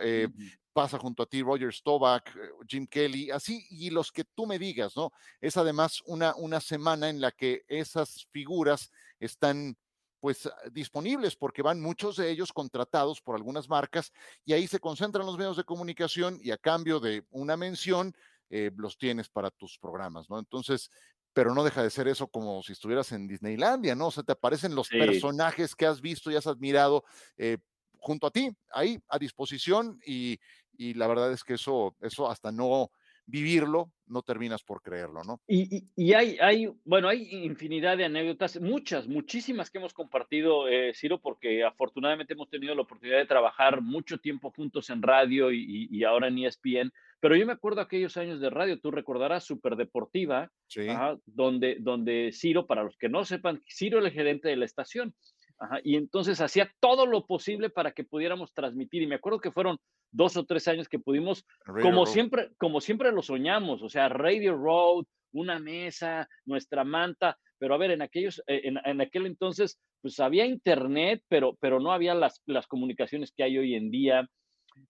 Pasa 0.72 0.98
junto 0.98 1.24
a 1.24 1.26
ti 1.26 1.42
Roger 1.42 1.70
eh, 1.70 2.20
Jim 2.66 2.86
Kelly, 2.86 3.30
así, 3.30 3.66
y 3.70 3.90
los 3.90 4.12
que 4.12 4.24
tú 4.24 4.46
me 4.46 4.58
digas, 4.58 4.96
¿no? 4.96 5.12
Es 5.40 5.56
además 5.56 6.00
una, 6.06 6.34
una 6.36 6.60
semana 6.60 7.08
en 7.08 7.20
la 7.20 7.32
que 7.32 7.64
esas 7.66 8.26
figuras 8.30 8.90
están 9.18 9.76
pues 10.20 10.48
disponibles 10.72 11.36
porque 11.36 11.62
van 11.62 11.80
muchos 11.80 12.16
de 12.16 12.30
ellos 12.30 12.52
contratados 12.52 13.20
por 13.22 13.36
algunas 13.36 13.68
marcas 13.68 14.12
y 14.44 14.52
ahí 14.52 14.66
se 14.66 14.78
concentran 14.80 15.26
los 15.26 15.38
medios 15.38 15.56
de 15.56 15.64
comunicación 15.64 16.38
y 16.42 16.50
a 16.50 16.58
cambio 16.58 17.00
de 17.00 17.24
una 17.30 17.56
mención 17.56 18.14
eh, 18.50 18.70
los 18.76 18.98
tienes 18.98 19.28
para 19.30 19.50
tus 19.50 19.78
programas, 19.78 20.28
¿no? 20.28 20.38
Entonces, 20.38 20.90
pero 21.32 21.54
no 21.54 21.62
deja 21.64 21.82
de 21.82 21.90
ser 21.90 22.08
eso 22.08 22.28
como 22.28 22.62
si 22.62 22.72
estuvieras 22.72 23.12
en 23.12 23.28
Disneylandia, 23.28 23.94
¿no? 23.94 24.08
O 24.08 24.10
sea, 24.10 24.22
te 24.24 24.32
aparecen 24.32 24.74
los 24.74 24.90
Sí. 24.90 24.92
personajes 24.92 25.74
que 25.76 25.86
has 25.86 26.00
visto 26.00 26.30
y 26.30 26.36
has 26.36 26.46
admirado 26.46 27.04
eh, 27.36 27.58
junto 27.98 28.26
a 28.26 28.30
ti, 28.30 28.50
ahí 28.72 28.98
a 29.08 29.18
disposición 29.18 30.00
y, 30.04 30.38
y 30.72 30.94
la 30.94 31.06
verdad 31.06 31.32
es 31.32 31.44
que 31.44 31.54
eso, 31.54 31.96
eso 32.00 32.28
hasta 32.30 32.50
no 32.50 32.90
vivirlo, 33.30 33.92
no 34.06 34.22
terminas 34.22 34.62
por 34.62 34.82
creerlo, 34.82 35.22
¿no? 35.24 35.40
Y, 35.46 35.76
y- 35.76 35.88
y 35.96 36.12
hay, 36.14 36.36
hay, 36.40 36.68
bueno, 36.84 37.08
hay 37.08 37.28
infinidad 37.44 37.96
de 37.96 38.04
anécdotas, 38.04 38.60
muchas, 38.60 39.06
muchísimas 39.06 39.70
que 39.70 39.78
hemos 39.78 39.94
compartido, 39.94 40.68
eh, 40.68 40.92
Ciro, 40.94 41.20
porque 41.20 41.64
afortunadamente 41.64 42.32
hemos 42.34 42.50
tenido 42.50 42.74
la 42.74 42.82
oportunidad 42.82 43.18
de 43.18 43.26
trabajar 43.26 43.80
mucho 43.80 44.18
tiempo 44.18 44.50
juntos 44.54 44.90
en 44.90 45.00
radio 45.02 45.52
y, 45.52 45.88
y- 45.90 46.04
ahora 46.04 46.28
en 46.28 46.38
ESPN. 46.38 46.90
Pero 47.20 47.36
yo 47.36 47.46
me 47.46 47.52
acuerdo 47.52 47.80
aquellos 47.82 48.16
años 48.16 48.40
de 48.40 48.50
radio, 48.50 48.80
tú 48.80 48.90
recordarás, 48.90 49.44
Super 49.44 49.76
Deportiva, 49.76 50.50
Sí. 50.66 50.88
ajá, 50.88 51.16
donde, 51.26 51.76
donde 51.78 52.30
Ciro, 52.32 52.66
para 52.66 52.82
los 52.82 52.96
que 52.96 53.08
no 53.10 53.24
sepan, 53.24 53.62
Ciro 53.68 53.98
era 53.98 54.08
el 54.08 54.12
gerente 54.12 54.48
de 54.48 54.56
la 54.56 54.64
estación. 54.64 55.14
Ajá, 55.60 55.78
y 55.84 55.96
entonces 55.96 56.40
hacía 56.40 56.72
todo 56.80 57.06
lo 57.06 57.26
posible 57.26 57.70
para 57.70 57.92
que 57.92 58.04
pudiéramos 58.04 58.52
transmitir. 58.52 59.02
Y 59.02 59.06
me 59.06 59.14
acuerdo 59.14 59.40
que 59.40 59.52
fueron 59.52 59.78
dos 60.10 60.36
o 60.36 60.44
tres 60.44 60.66
años 60.66 60.88
que 60.88 60.98
pudimos 60.98 61.44
Radio 61.64 61.84
como 61.84 62.06
siempre, 62.06 62.50
como 62.58 62.80
siempre 62.80 63.12
lo 63.12 63.22
soñamos, 63.22 63.82
o 63.82 63.88
sea, 63.88 64.08
Radio 64.08 64.56
Road, 64.56 65.04
una 65.32 65.58
mesa, 65.58 66.28
nuestra 66.44 66.82
manta, 66.82 67.38
pero 67.58 67.74
a 67.74 67.78
ver, 67.78 67.90
en 67.92 68.02
aquellos, 68.02 68.42
eh, 68.46 68.62
en, 68.64 68.78
en 68.84 69.00
aquel 69.00 69.26
entonces, 69.26 69.78
pues 70.00 70.18
había 70.18 70.46
internet, 70.46 71.22
pero, 71.28 71.56
pero 71.60 71.78
no 71.78 71.92
había 71.92 72.14
las, 72.14 72.42
las 72.46 72.66
comunicaciones 72.66 73.32
que 73.32 73.44
hay 73.44 73.58
hoy 73.58 73.74
en 73.74 73.90
día. 73.90 74.28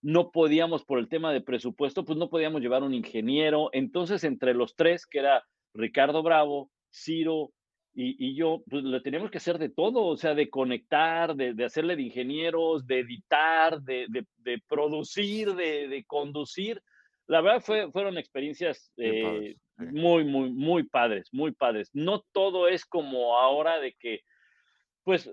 No 0.03 0.31
podíamos, 0.31 0.85
por 0.85 0.99
el 0.99 1.09
tema 1.09 1.33
de 1.33 1.41
presupuesto, 1.41 2.05
pues 2.05 2.17
no 2.17 2.31
podíamos 2.31 2.61
llevar 2.61 2.83
un 2.83 2.95
ingeniero. 2.95 3.71
Entonces, 3.73 4.23
entre 4.25 4.55
los 4.55 4.77
tres, 4.77 5.05
que 5.07 5.19
era 5.19 5.45
Ricardo 5.75 6.23
Bravo, 6.23 6.71
Ciro 6.93 7.51
y, 7.95 8.17
y 8.31 8.35
yo, 8.37 8.63
pues 8.69 8.85
le 8.85 9.01
teníamos 9.01 9.31
que 9.31 9.39
hacer 9.39 9.59
de 9.59 9.69
todo, 9.69 10.05
o 10.07 10.17
sea, 10.17 10.35
de 10.35 10.49
conectar, 10.51 11.35
de, 11.35 11.55
de 11.55 11.65
hacerle 11.65 11.97
de 11.97 12.03
ingenieros, 12.03 12.87
de 12.87 13.01
editar, 13.01 13.81
de, 13.83 14.07
de- 14.09 14.27
de 14.39 14.63
producir, 14.69 15.55
de, 15.55 15.89
de 15.89 16.05
conducir. 16.05 16.83
La 17.27 17.41
verdad 17.41 17.61
fue, 17.61 17.91
fueron 17.93 18.19
experiencias 18.19 18.93
eh, 18.97 19.57
sí. 19.79 19.85
muy, 19.93 20.25
muy, 20.25 20.51
muy 20.51 20.85
padres, 20.85 21.29
muy 21.33 21.53
padres. 21.53 21.91
No 21.93 22.25
todo 22.33 22.69
es 22.69 22.85
como 22.85 23.39
ahora 23.39 23.79
de 23.81 23.95
que 23.95 24.21
Pues 25.05 25.31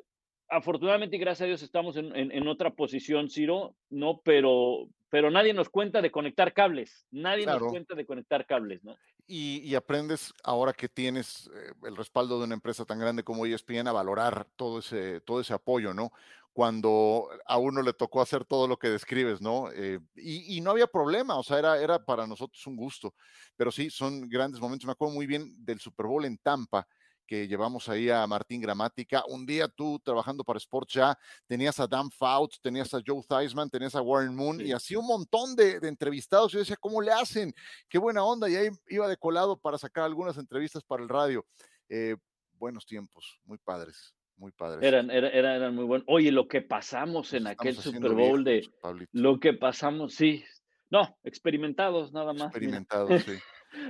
afortunadamente 0.50 1.17
y 1.17 1.20
gracias 1.20 1.41
a 1.46 1.48
Dios 1.48 1.62
estamos 1.62 1.98
en, 1.98 2.15
en, 2.15 2.48
otra 2.48 2.74
posición, 2.74 3.30
Ciro, 3.30 3.76
¿no? 3.89 4.22
Pero, 4.24 4.88
pero 5.10 5.32
nadie 5.32 5.54
nos 5.54 5.70
cuenta 5.70 6.02
de 6.02 6.12
conectar 6.12 6.54
cables, 6.54 7.06
nadie 7.12 7.46
nos 7.46 7.63
cuenta 7.63 7.96
de 7.96 8.06
conectar 8.06 8.46
cables, 8.46 8.84
¿no? 8.84 8.96
Y, 9.30 9.76
aprendes 9.76 10.34
ahora 10.43 10.72
que 10.72 10.88
tienes 10.88 11.50
eh, 11.54 11.74
el 11.84 11.98
respaldo 11.98 12.39
de 12.39 12.46
una 12.46 12.54
empresa 12.54 12.86
tan 12.86 12.98
grande 12.98 13.24
como 13.24 13.46
ESPN 13.46 13.88
a 13.88 13.91
valorar 13.91 14.48
todo 14.56 14.80
ese, 14.80 15.20
todo 15.20 15.41
ese 15.41 15.54
apoyo, 15.54 15.93
¿no? 15.93 16.13
Cuando 16.54 17.28
a 17.46 17.58
uno 17.58 17.82
le 17.82 17.91
tocó 17.91 18.22
hacer 18.22 18.46
todo 18.46 18.70
lo 18.70 18.80
que 18.80 18.89
describes, 18.89 19.41
¿no? 19.41 19.70
Eh, 19.74 20.00
y, 20.15 20.58
y, 20.58 20.62
no 20.62 20.72
había 20.72 20.88
problema, 20.88 21.38
o 21.38 21.43
sea, 21.43 21.60
era, 21.60 21.78
era 21.78 22.04
para 22.04 22.26
nosotros 22.26 22.65
un 22.67 22.78
gusto. 22.78 23.13
Pero 23.58 23.70
sí, 23.70 23.89
son 23.89 24.30
grandes 24.30 24.62
momentos. 24.62 24.86
Me 24.86 24.93
acuerdo 24.93 25.13
muy 25.13 25.28
bien 25.28 25.54
del 25.58 25.80
Super 25.80 26.06
Bowl 26.06 26.24
en 26.24 26.38
Tampa, 26.38 26.88
que 27.28 27.48
llevamos 27.48 27.90
ahí 27.90 28.10
a 28.10 28.26
Martín 28.26 28.62
Gramática. 28.62 29.24
Un 29.28 29.46
día 29.46 29.68
tú 29.68 30.00
trabajando 30.04 30.44
para 30.44 30.58
Sports 30.58 30.94
Ya, 30.94 31.18
tenías 31.46 31.80
a 31.80 31.86
Dan 31.86 32.10
Fouts, 32.10 32.60
tenías 32.62 32.94
a 32.94 33.02
Joe 33.06 33.22
Theismann, 33.28 33.70
tenías 33.70 33.94
a 33.96 34.02
Warren 34.02 34.34
Moon 34.34 34.62
y 34.62 34.72
así 34.72 34.96
un 34.96 35.06
montón 35.06 35.56
de, 35.56 35.80
entrevistados. 35.84 36.52
Yo 36.54 36.60
decía, 36.60 36.78
¿cómo 36.80 37.02
le 37.02 37.12
hacen? 37.12 37.54
Qué 37.90 38.00
buena 38.00 38.24
onda. 38.24 38.50
Y 38.50 38.56
ahí 38.56 38.70
iba 38.88 39.08
de 39.08 39.18
colado 39.18 39.60
para 39.60 39.78
sacar 39.78 40.06
algunas 40.06 40.38
entrevistas 40.38 40.84
para 40.84 41.04
el 41.04 41.10
radio. 41.10 41.46
Eh, 41.90 42.16
buenos 42.54 42.86
tiempos, 42.86 43.40
muy 43.44 43.58
padres. 43.58 44.16
Muy 44.38 44.52
padres. 44.52 44.84
Eran, 44.84 45.10
eran, 45.10 45.34
eran 45.34 45.76
muy 45.76 45.86
buenos. 45.86 46.06
Oye, 46.08 46.32
lo 46.32 46.48
que 46.48 46.62
pasamos 46.62 47.34
en 47.34 47.48
aquel 47.48 47.76
Super 47.76 48.13
Bowl 48.13 48.44
de. 48.44 48.70
Lo 49.12 49.40
que 49.40 49.54
pasamos, 49.54 50.13
sí. 50.13 50.46
No, 50.90 51.18
experimentados 51.24 52.13
nada 52.13 52.34
más. 52.34 52.48
Experimentados, 52.48 53.24
sí. 53.24 53.34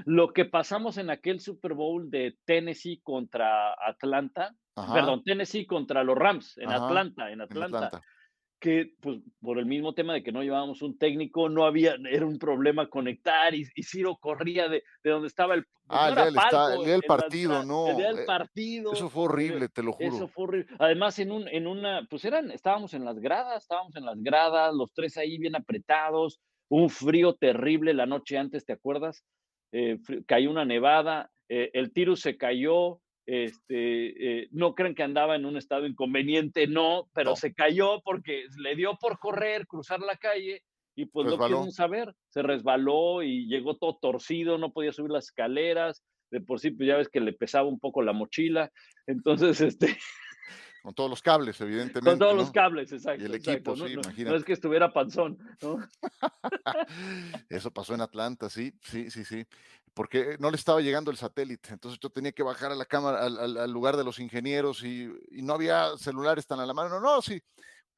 Lo 0.06 0.34
que 0.34 0.46
pasamos 0.46 0.98
en 0.98 1.10
aquel 1.10 1.40
Super 1.40 1.74
Bowl 1.74 2.10
de 2.10 2.38
Tennessee 2.46 3.02
contra 3.04 3.74
Atlanta, 3.74 4.56
perdón, 4.76 5.24
Tennessee 5.24 5.66
contra 5.66 6.04
los 6.04 6.18
Rams 6.18 6.58
en 6.58 6.72
Atlanta, 6.72 7.32
en 7.32 7.42
Atlanta, 7.42 8.02
que 8.60 8.94
pues 9.02 9.20
por 9.40 9.60
el 9.60 9.66
mismo 9.66 9.94
tema 9.94 10.14
de 10.14 10.24
que 10.24 10.32
no 10.32 10.42
llevábamos 10.42 10.82
un 10.82 10.98
técnico, 10.98 11.50
no 11.50 11.66
había, 11.66 11.96
era 12.10 12.26
un 12.26 12.40
problema 12.40 12.90
conectar 12.90 13.54
y, 13.54 13.66
Ciro 13.84 14.18
corría 14.18 14.68
de, 14.68 14.84
de 15.04 15.10
donde 15.10 15.28
estaba 15.28 15.54
el... 15.54 15.66
Pues, 15.66 16.00
ah, 16.02 16.10
el, 16.10 16.16
día 16.84 16.94
del 16.94 17.04
partido, 17.04 17.64
no. 17.64 17.88
El 17.88 17.98
día 17.98 18.08
del 18.08 18.20
eh, 18.20 18.26
partido. 18.26 18.92
Eso 18.92 19.10
fue 19.10 19.24
horrible, 19.24 19.70
te 19.70 19.84
lo 19.84 19.94
juro. 19.94 20.16
Eso 20.16 20.28
fue 20.28 20.44
horrible. 20.46 20.76
Además, 20.80 21.18
en, 21.20 21.32
un, 21.32 21.48
en 21.48 21.66
una, 21.66 22.06
pues 22.10 22.26
eran, 22.26 22.52
estábamos 22.52 22.94
en 22.94 23.06
las 23.06 23.20
gradas, 23.20 23.64
estábamos 23.64 23.96
en 23.96 24.06
las 24.06 24.22
gradas, 24.22 24.74
los 24.74 24.92
tres 24.94 25.16
ahí 25.18 25.38
bien 25.38 25.56
apretados, 25.56 26.42
un 26.70 26.90
frío 26.90 27.36
terrible 27.36 27.94
la 27.94 28.06
noche 28.06 28.38
antes, 28.38 28.66
¿te 28.66 28.74
acuerdas? 28.74 29.24
Eh, 29.72 30.00
cayó 30.26 30.50
una 30.50 30.66
nevada, 30.66 31.32
eh, 31.50 31.72
el 31.74 31.92
tiro 31.92 32.16
se 32.16 32.38
cayó, 32.38 33.00
este, 33.26 34.42
eh, 34.42 34.48
no 34.52 34.74
creen 34.74 34.96
que 34.96 35.04
andaba 35.04 35.36
en 35.36 35.46
un 35.46 35.58
estado 35.58 35.86
inconveniente, 35.86 36.68
no, 36.68 37.10
pero 37.14 37.36
se 37.36 37.54
cayó 37.54 38.02
porque 38.04 38.46
le 38.58 38.76
dio 38.76 38.98
por 39.00 39.20
correr, 39.20 39.68
cruzar 39.68 40.00
la 40.00 40.16
calle 40.16 40.64
y 40.96 41.06
pues 41.06 41.28
no 41.28 41.38
quieren 41.38 41.72
saber, 41.72 42.16
se 42.30 42.42
resbaló 42.42 43.22
y 43.24 43.48
llegó 43.48 43.76
todo 43.76 43.98
torcido, 44.02 44.58
no 44.58 44.72
podía 44.72 44.94
subir 44.94 45.12
las 45.12 45.26
escaleras, 45.26 46.04
de 46.32 46.42
por 46.42 46.60
sí 46.60 46.72
pues 46.72 46.88
ya 46.88 46.98
ves 46.98 47.10
que 47.10 47.20
le 47.20 47.34
pesaba 47.34 47.68
un 47.68 47.80
poco 47.80 48.02
la 48.02 48.14
mochila, 48.14 48.72
entonces 49.06 49.62
este 49.62 49.98
con 50.88 50.94
todos 50.94 51.10
los 51.10 51.22
cables, 51.22 51.60
evidentemente. 51.60 52.10
Con 52.12 52.18
todos 52.18 52.34
los 52.34 52.50
cables, 52.50 52.94
exacto. 52.94 53.22
Y 53.22 53.26
el 53.26 53.36
equipo, 53.36 53.76
sí, 53.76 53.82
no, 53.82 53.90
imagínate. 53.90 54.24
No 54.24 54.36
es 54.38 54.46
que 54.46 54.54
estuviera 54.54 54.94
panzón, 54.94 55.38
¿no? 55.62 55.86
Eso 57.50 57.72
pasó 57.72 57.94
en 57.94 58.00
Atlanta, 58.00 58.50
sí, 58.50 58.72
sí, 58.84 59.12
sí, 59.12 59.26
sí. 59.26 59.46
Porque 59.94 60.38
no 60.40 60.50
le 60.50 60.56
estaba 60.56 60.80
llegando 60.80 61.12
el 61.12 61.18
satélite, 61.18 61.74
entonces 61.74 62.00
yo 62.00 62.10
tenía 62.10 62.32
que 62.32 62.42
bajar 62.42 62.72
a 62.72 62.76
la 62.76 62.86
cámara, 62.86 63.26
al, 63.26 63.70
lugar 63.70 63.98
de 63.98 64.06
los 64.06 64.18
ingenieros 64.20 64.82
y, 64.82 65.12
y, 65.32 65.42
no 65.42 65.56
había 65.56 65.90
celulares 65.98 66.48
tan 66.48 66.62
a 66.62 66.66
la 66.66 66.74
mano. 66.74 66.88
No, 66.88 67.02
no, 67.02 67.22
sí, 67.22 67.38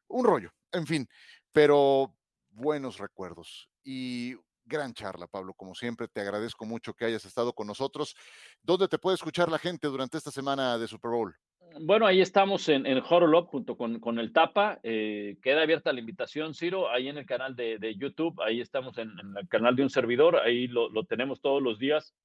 un 0.08 0.26
rollo, 0.26 0.50
en 0.72 0.88
fin, 0.88 1.08
pero 1.52 2.16
buenos 2.50 2.98
recuerdos. 2.98 3.70
Y 3.84 4.34
gran 4.66 4.96
charla, 4.96 5.28
Pablo. 5.28 5.54
Como 5.54 5.76
siempre, 5.76 6.08
te 6.08 6.22
agradezco 6.22 6.66
mucho 6.66 6.96
que 6.96 7.06
hayas 7.06 7.26
estado 7.26 7.54
con 7.54 7.68
nosotros. 7.68 8.16
¿Dónde 8.64 8.88
te 8.88 8.98
puede 8.98 9.14
escuchar 9.14 9.52
la 9.52 9.60
gente 9.60 9.88
durante 9.88 10.18
esta 10.18 10.32
semana 10.32 10.76
de 10.80 10.88
Super 10.88 11.12
Bowl? 11.12 11.36
Bueno, 11.78 12.08
ahí 12.08 12.20
estamos 12.20 12.68
en, 12.70 12.86
en 12.86 13.02
Horolop 13.08 13.48
junto 13.48 13.78
con, 13.78 14.00
con 14.00 14.20
el 14.20 14.34
Tapa. 14.34 14.80
Eh, 14.84 15.38
queda 15.42 15.62
abierta 15.62 15.94
la 15.94 16.00
invitación, 16.00 16.54
Ciro, 16.54 16.90
ahí 16.90 17.08
en 17.08 17.18
el 17.18 17.26
canal 17.26 17.56
de, 17.56 17.78
de 17.78 17.96
YouTube. 17.96 18.42
Ahí 18.42 18.60
estamos 18.60 18.98
en, 18.98 19.12
el 19.38 19.48
canal 19.48 19.76
de 19.76 19.84
un 19.84 19.90
servidor. 19.90 20.38
Ahí 20.38 20.68
lo, 20.68 20.90
lo, 20.90 21.04
tenemos 21.06 21.42
todos 21.42 21.62
los 21.62 21.78
días 21.78 22.16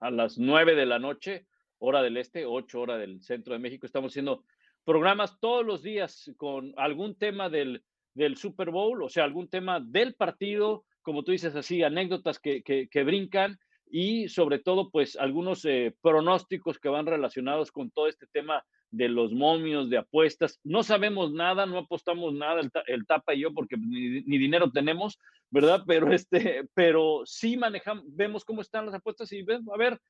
a 0.00 0.10
las 0.10 0.38
9 0.38 0.74
de 0.74 0.86
la 0.86 0.98
noche, 0.98 1.46
hora 1.78 2.02
del 2.02 2.16
este, 2.16 2.46
8 2.46 2.80
hora 2.80 2.96
del 2.96 3.22
centro 3.22 3.52
de 3.52 3.60
México. 3.60 3.86
Estamos 3.86 4.12
haciendo 4.12 4.44
programas 4.84 5.38
todos 5.38 5.64
los 5.64 5.82
días 5.82 6.32
con 6.36 6.72
algún 6.76 7.16
tema 7.16 7.48
del, 7.48 7.82
del 8.14 8.36
Super 8.36 8.70
Bowl, 8.70 9.02
o 9.02 9.08
sea, 9.08 9.24
algún 9.24 9.48
tema 9.48 9.80
del 9.80 10.14
partido, 10.14 10.84
como 11.02 11.24
tú 11.24 11.32
dices 11.32 11.54
así, 11.54 11.82
anécdotas 11.82 12.38
que, 12.38 12.62
que, 12.62 12.88
que 12.88 13.04
brincan 13.04 13.58
y 13.90 14.28
sobre 14.28 14.58
todo, 14.58 14.90
pues 14.90 15.16
algunos 15.16 15.64
eh, 15.64 15.94
pronósticos 16.00 16.78
que 16.78 16.88
van 16.88 17.06
relacionados 17.06 17.70
con 17.70 17.90
todo 17.90 18.08
este 18.08 18.26
tema 18.26 18.64
de 18.96 19.08
los 19.08 19.32
momios, 19.32 19.90
de 19.90 19.98
apuestas. 19.98 20.60
No 20.62 20.82
sabemos 20.82 21.32
nada, 21.32 21.66
no 21.66 21.78
apostamos 21.78 22.32
nada 22.32 22.60
el, 22.86 23.06
Tapa 23.06 23.34
y 23.34 23.40
yo 23.40 23.52
porque 23.52 23.76
ni, 23.76 24.38
dinero 24.38 24.70
tenemos, 24.70 25.18
¿verdad? 25.50 25.82
Pero, 25.86 26.12
este, 26.12 26.68
pero 26.74 27.22
sí 27.24 27.56
manejamos, 27.56 28.04
vemos 28.08 28.44
cómo 28.44 28.62
están 28.62 28.86
las 28.86 28.94
apuestas 28.94 29.32
y 29.32 29.40
a 29.42 29.76
ver, 29.76 30.00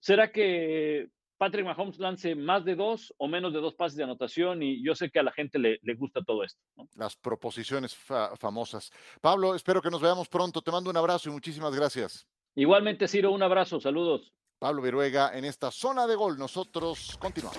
¿será 0.00 0.32
que 0.32 1.08
Patrick 1.36 1.64
Mahomes 1.64 1.98
lance 1.98 2.34
más 2.34 2.64
de 2.64 2.74
dos 2.74 3.12
o 3.18 3.28
menos 3.28 3.52
de 3.52 3.60
dos 3.60 3.74
pases 3.74 3.96
de 3.96 4.04
anotación? 4.04 4.62
Y 4.62 4.82
yo 4.82 4.94
sé 4.94 5.10
que 5.10 5.18
a 5.18 5.22
la 5.22 5.32
gente 5.32 5.58
le, 5.58 5.78
le 5.82 5.94
gusta 5.94 6.22
todo 6.22 6.42
esto. 6.44 6.60
Las 6.96 7.16
proposiciones 7.16 7.94
famosas. 7.94 8.90
Pablo, 9.20 9.54
espero 9.54 9.82
que 9.82 9.90
nos 9.90 10.00
veamos 10.00 10.28
pronto. 10.28 10.62
Te 10.62 10.70
mando 10.70 10.90
un 10.90 10.96
abrazo 10.96 11.28
y 11.28 11.32
muchísimas 11.32 11.74
gracias. 11.74 12.26
Igualmente, 12.54 13.08
Ciro, 13.08 13.32
un 13.32 13.42
abrazo, 13.42 13.80
saludos. 13.80 14.32
Pablo 14.62 14.80
Viruega 14.80 15.36
en 15.36 15.44
esta 15.44 15.72
zona 15.72 16.06
de 16.06 16.14
gol. 16.14 16.38
Nosotros 16.38 17.16
continuamos. 17.18 17.58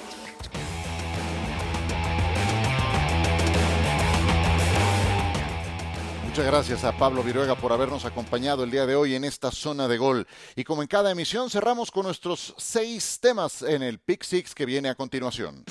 Muchas 6.34 6.48
gracias 6.48 6.84
a 6.84 6.98
Pablo 6.98 7.22
Viruega 7.22 7.54
por 7.54 7.72
habernos 7.72 8.06
acompañado 8.06 8.64
el 8.64 8.72
día 8.72 8.88
de 8.88 8.96
hoy 8.96 9.14
en 9.14 9.24
esta 9.24 9.52
zona 9.52 9.88
de 9.88 10.00
gol. 10.00 10.26
Y 10.56 10.64
como 10.64 10.82
en 10.82 10.88
cada 10.88 11.12
emisión, 11.12 11.48
cerramos 11.52 11.92
con 11.92 12.08
nuestros 12.08 12.56
seis 12.58 13.20
temas 13.22 13.62
en 13.62 13.84
el 13.84 14.00
Pick 14.00 14.24
Six 14.24 14.56
que 14.56 14.66
viene 14.66 14.90
a 14.90 14.96
continuación. 14.96 15.64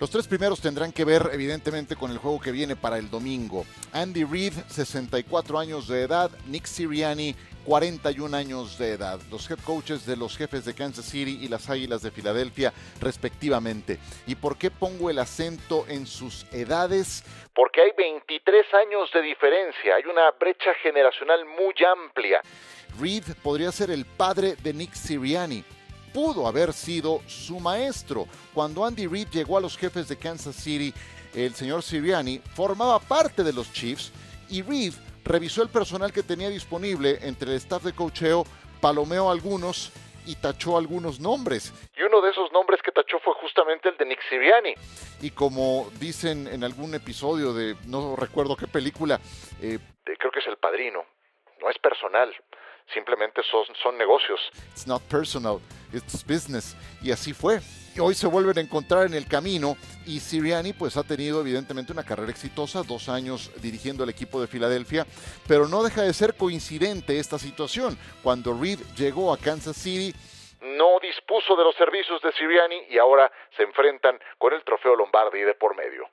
Los 0.00 0.10
tres 0.10 0.26
primeros 0.26 0.60
tendrán 0.60 0.90
que 0.90 1.04
ver 1.04 1.30
evidentemente 1.32 1.94
con 1.94 2.10
el 2.10 2.18
juego 2.18 2.40
que 2.40 2.50
viene 2.50 2.74
para 2.74 2.98
el 2.98 3.08
domingo. 3.10 3.64
Andy 3.92 4.24
Reid, 4.24 4.54
64 4.68 5.58
años 5.58 5.86
de 5.86 6.02
edad, 6.02 6.32
Nick 6.48 6.66
Siriani, 6.66 7.36
41 7.64 8.36
años 8.36 8.78
de 8.78 8.92
edad, 8.92 9.20
los 9.30 9.50
head 9.50 9.58
coaches 9.64 10.06
de 10.06 10.16
los 10.16 10.36
jefes 10.36 10.64
de 10.64 10.74
Kansas 10.74 11.04
City 11.04 11.38
y 11.42 11.48
las 11.48 11.68
Águilas 11.68 12.02
de 12.02 12.10
Filadelfia 12.10 12.72
respectivamente. 13.00 13.98
¿Y 14.26 14.34
por 14.34 14.56
qué 14.56 14.70
pongo 14.70 15.10
el 15.10 15.18
acento 15.18 15.84
en 15.88 16.06
sus 16.06 16.46
edades? 16.52 17.24
Porque 17.54 17.82
hay 17.82 17.90
23 17.96 18.66
años 18.74 19.10
de 19.12 19.22
diferencia, 19.22 19.96
hay 19.96 20.04
una 20.04 20.30
brecha 20.38 20.72
generacional 20.82 21.44
muy 21.44 21.74
amplia. 21.84 22.40
Reed 22.98 23.24
podría 23.42 23.70
ser 23.72 23.90
el 23.90 24.04
padre 24.04 24.56
de 24.62 24.72
Nick 24.72 24.94
Sirianni. 24.94 25.62
Pudo 26.12 26.48
haber 26.48 26.72
sido 26.72 27.20
su 27.26 27.60
maestro. 27.60 28.26
Cuando 28.52 28.84
Andy 28.84 29.06
Reid 29.06 29.28
llegó 29.28 29.58
a 29.58 29.60
los 29.60 29.76
jefes 29.76 30.08
de 30.08 30.16
Kansas 30.16 30.56
City, 30.56 30.92
el 31.34 31.54
señor 31.54 31.82
Sirianni 31.82 32.40
formaba 32.54 32.98
parte 32.98 33.44
de 33.44 33.52
los 33.52 33.72
Chiefs 33.72 34.12
y 34.48 34.62
Reed 34.62 34.94
revisó 35.24 35.62
el 35.62 35.68
personal 35.68 36.12
que 36.12 36.22
tenía 36.22 36.48
disponible 36.48 37.18
entre 37.22 37.50
el 37.50 37.56
staff 37.56 37.82
de 37.82 37.92
cocheo, 37.92 38.44
palomeó 38.80 39.30
algunos 39.30 39.92
y 40.26 40.36
tachó 40.36 40.76
algunos 40.76 41.20
nombres. 41.20 41.72
Y 41.96 42.02
uno 42.02 42.20
de 42.20 42.30
esos 42.30 42.52
nombres 42.52 42.80
que 42.82 42.92
tachó 42.92 43.18
fue 43.20 43.34
justamente 43.34 43.88
el 43.88 43.96
de 43.96 44.06
Nick 44.06 44.20
Siriani. 44.28 44.74
Y 45.20 45.30
como 45.30 45.90
dicen 45.98 46.46
en 46.46 46.64
algún 46.64 46.94
episodio 46.94 47.52
de, 47.52 47.76
no 47.86 48.16
recuerdo 48.16 48.56
qué 48.56 48.66
película, 48.66 49.20
eh, 49.60 49.78
creo 50.04 50.30
que 50.30 50.40
es 50.40 50.46
El 50.46 50.56
Padrino, 50.56 51.04
no 51.60 51.70
es 51.70 51.78
personal, 51.78 52.34
simplemente 52.92 53.42
son, 53.50 53.64
son 53.82 53.98
negocios. 53.98 54.40
It's 54.72 54.86
not 54.86 55.02
personal, 55.02 55.60
it's 55.92 56.24
business. 56.26 56.76
Y 57.02 57.10
así 57.10 57.32
fue 57.32 57.60
hoy 58.00 58.14
se 58.14 58.26
vuelven 58.26 58.58
a 58.58 58.60
encontrar 58.60 59.06
en 59.06 59.14
el 59.14 59.26
camino 59.26 59.76
y 60.06 60.20
Siriani 60.20 60.72
pues 60.72 60.96
ha 60.96 61.02
tenido 61.02 61.40
evidentemente 61.40 61.92
una 61.92 62.04
carrera 62.04 62.30
exitosa, 62.30 62.82
dos 62.82 63.08
años 63.08 63.50
dirigiendo 63.60 64.04
el 64.04 64.10
equipo 64.10 64.40
de 64.40 64.46
Filadelfia, 64.46 65.06
pero 65.46 65.68
no 65.68 65.82
deja 65.82 66.02
de 66.02 66.12
ser 66.12 66.34
coincidente 66.34 67.18
esta 67.18 67.38
situación. 67.38 67.98
Cuando 68.22 68.58
Reed 68.58 68.80
llegó 68.96 69.32
a 69.32 69.38
Kansas 69.38 69.76
City, 69.76 70.14
no 70.62 70.98
dispuso 71.00 71.56
de 71.56 71.64
los 71.64 71.74
servicios 71.76 72.20
de 72.22 72.32
Siriani 72.32 72.82
y 72.90 72.98
ahora 72.98 73.30
se 73.56 73.62
enfrentan 73.62 74.18
con 74.38 74.52
el 74.52 74.62
trofeo 74.64 74.94
Lombardi 74.94 75.40
de 75.40 75.54
por 75.54 75.74
medio. 75.76 76.08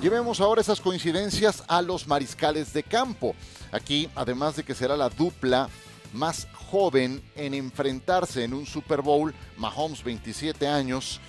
Llevemos 0.00 0.40
ahora 0.40 0.60
esas 0.60 0.80
coincidencias 0.80 1.64
a 1.68 1.82
los 1.82 2.06
mariscales 2.06 2.72
de 2.72 2.82
campo. 2.82 3.34
Aquí, 3.72 4.08
además 4.14 4.56
de 4.56 4.64
que 4.64 4.74
será 4.74 4.96
la 4.96 5.08
dupla 5.08 5.68
más 6.12 6.46
joven 6.70 7.22
en 7.34 7.54
enfrentarse 7.54 8.44
en 8.44 8.52
un 8.52 8.66
Super 8.66 9.00
Bowl, 9.00 9.32
Mahomes 9.56 10.04
27 10.04 10.66
años, 10.66 11.20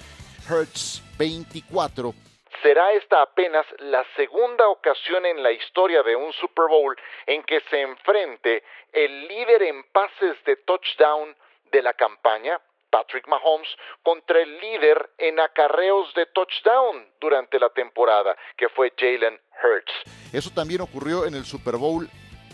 Hertz 0.50 1.02
24. 1.18 2.14
Será 2.62 2.92
esta 2.92 3.22
apenas 3.22 3.66
la 3.80 4.06
segunda 4.18 4.68
ocasión 4.68 5.26
en 5.26 5.42
la 5.42 5.52
historia 5.52 6.04
de 6.04 6.16
un 6.16 6.34
Super 6.34 6.66
Bowl 6.68 6.96
en 7.26 7.44
que 7.44 7.62
se 7.70 7.82
enfrente 7.82 8.64
el 8.92 9.28
líder 9.28 9.64
en 9.64 9.84
pases 9.92 10.36
de 10.46 10.58
touchdown 10.58 11.36
de 11.72 11.82
la 11.82 11.94
campaña, 11.94 12.60
Patrick 12.90 13.28
Mahomes, 13.28 13.70
contra 14.04 14.42
el 14.42 14.60
líder 14.60 15.12
en 15.18 15.40
acarreos 15.40 16.14
de 16.16 16.26
touchdown 16.26 17.06
durante 17.22 17.60
la 17.60 17.70
temporada, 17.70 18.36
que 18.58 18.68
fue 18.68 18.92
Jalen 18.98 19.40
Hurts. 19.64 19.94
Eso 20.34 20.50
también 20.54 20.82
ocurrió 20.82 21.26
en 21.26 21.36
el 21.36 21.46
Super 21.46 21.78
Bowl 21.78 22.10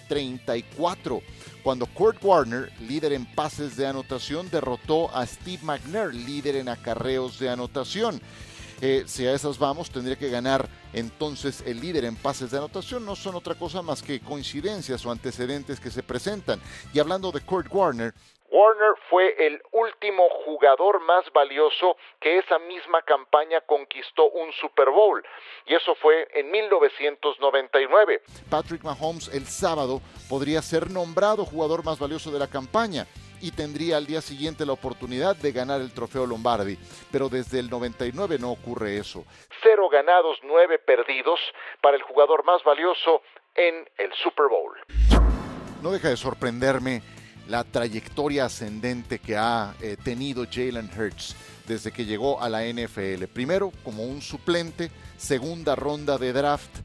34, 0.08 1.22
cuando 1.66 1.88
Kurt 1.88 2.24
Warner, 2.24 2.72
líder 2.88 3.14
en 3.14 3.26
pases 3.26 3.76
de 3.76 3.88
anotación, 3.88 4.48
derrotó 4.52 5.10
a 5.18 5.26
Steve 5.26 5.64
McNair, 5.64 6.14
líder 6.14 6.58
en 6.58 6.70
acarreos 6.70 7.40
de 7.40 7.50
anotación. 7.50 8.22
Eh, 8.82 9.06
si 9.08 9.26
a 9.26 9.34
esas 9.34 9.58
vamos, 9.58 9.90
tendría 9.90 10.16
que 10.16 10.30
ganar 10.30 10.70
entonces 10.94 11.64
el 11.66 11.82
líder 11.82 12.06
en 12.06 12.18
pases 12.18 12.52
de 12.52 12.60
anotación. 12.60 13.04
No 13.04 13.16
son 13.16 13.34
otra 13.34 13.56
cosa 13.56 13.82
más 13.82 14.04
que 14.04 14.20
coincidencias 14.20 15.04
o 15.08 15.12
antecedentes 15.12 15.80
que 15.80 15.90
se 15.90 16.04
presentan. 16.04 16.62
Y 16.94 17.00
hablando 17.00 17.32
de 17.32 17.42
Kurt 17.42 17.74
Warner, 17.74 18.14
Warner 18.50 18.94
fue 19.10 19.36
el 19.46 19.62
último 19.72 20.24
jugador 20.46 21.02
más 21.02 21.26
valioso 21.34 21.98
que 22.20 22.38
esa 22.38 22.60
misma 22.60 23.02
campaña 23.02 23.62
conquistó 23.62 24.30
un 24.30 24.52
Super 24.54 24.90
Bowl, 24.90 25.24
y 25.66 25.74
eso 25.74 25.96
fue 25.96 26.28
en 26.34 26.52
1999. 26.52 28.22
Patrick 28.50 28.84
Mahomes 28.84 29.28
el 29.34 29.46
sábado 29.46 30.02
podría 30.30 30.62
ser 30.62 30.92
nombrado 30.92 31.46
jugador 31.46 31.84
más 31.84 32.00
valioso 32.00 32.32
de 32.32 32.40
la 32.40 32.48
campaña 32.48 33.08
y 33.42 33.52
tendría 33.52 33.98
al 33.98 34.06
día 34.06 34.22
siguiente 34.22 34.66
la 34.66 34.74
oportunidad 34.74 35.36
de 35.36 35.52
ganar 35.52 35.82
el 35.82 35.94
trofeo 35.94 36.26
Lombardi. 36.26 36.78
Pero 37.12 37.30
desde 37.30 37.60
el 37.60 37.70
99 37.70 38.38
no 38.40 38.52
ocurre 38.52 38.98
eso. 38.98 39.26
Cero 39.62 39.90
ganados, 39.90 40.40
nueve 40.44 40.80
perdidos 40.80 41.40
para 41.82 41.98
el 41.98 42.04
jugador 42.04 42.46
más 42.46 42.64
valioso 42.64 43.22
en 43.56 43.88
el 43.98 44.14
Super 44.14 44.48
Bowl. 44.48 44.78
No 45.82 45.92
deja 45.92 46.10
de 46.10 46.18
sorprenderme 46.18 47.02
la 47.48 47.64
trayectoria 47.64 48.46
ascendente 48.46 49.20
que 49.20 49.38
ha 49.38 49.76
eh, 49.82 49.98
tenido 50.04 50.46
Jalen 50.50 50.90
Hurts 50.98 51.36
desde 51.68 51.92
que 51.92 52.06
llegó 52.06 52.42
a 52.42 52.50
la 52.50 52.64
NFL. 52.66 53.26
Primero 53.34 53.72
como 53.84 54.04
un 54.04 54.22
suplente, 54.22 54.92
segunda 55.18 55.76
ronda 55.76 56.18
de 56.18 56.34
draft, 56.34 56.80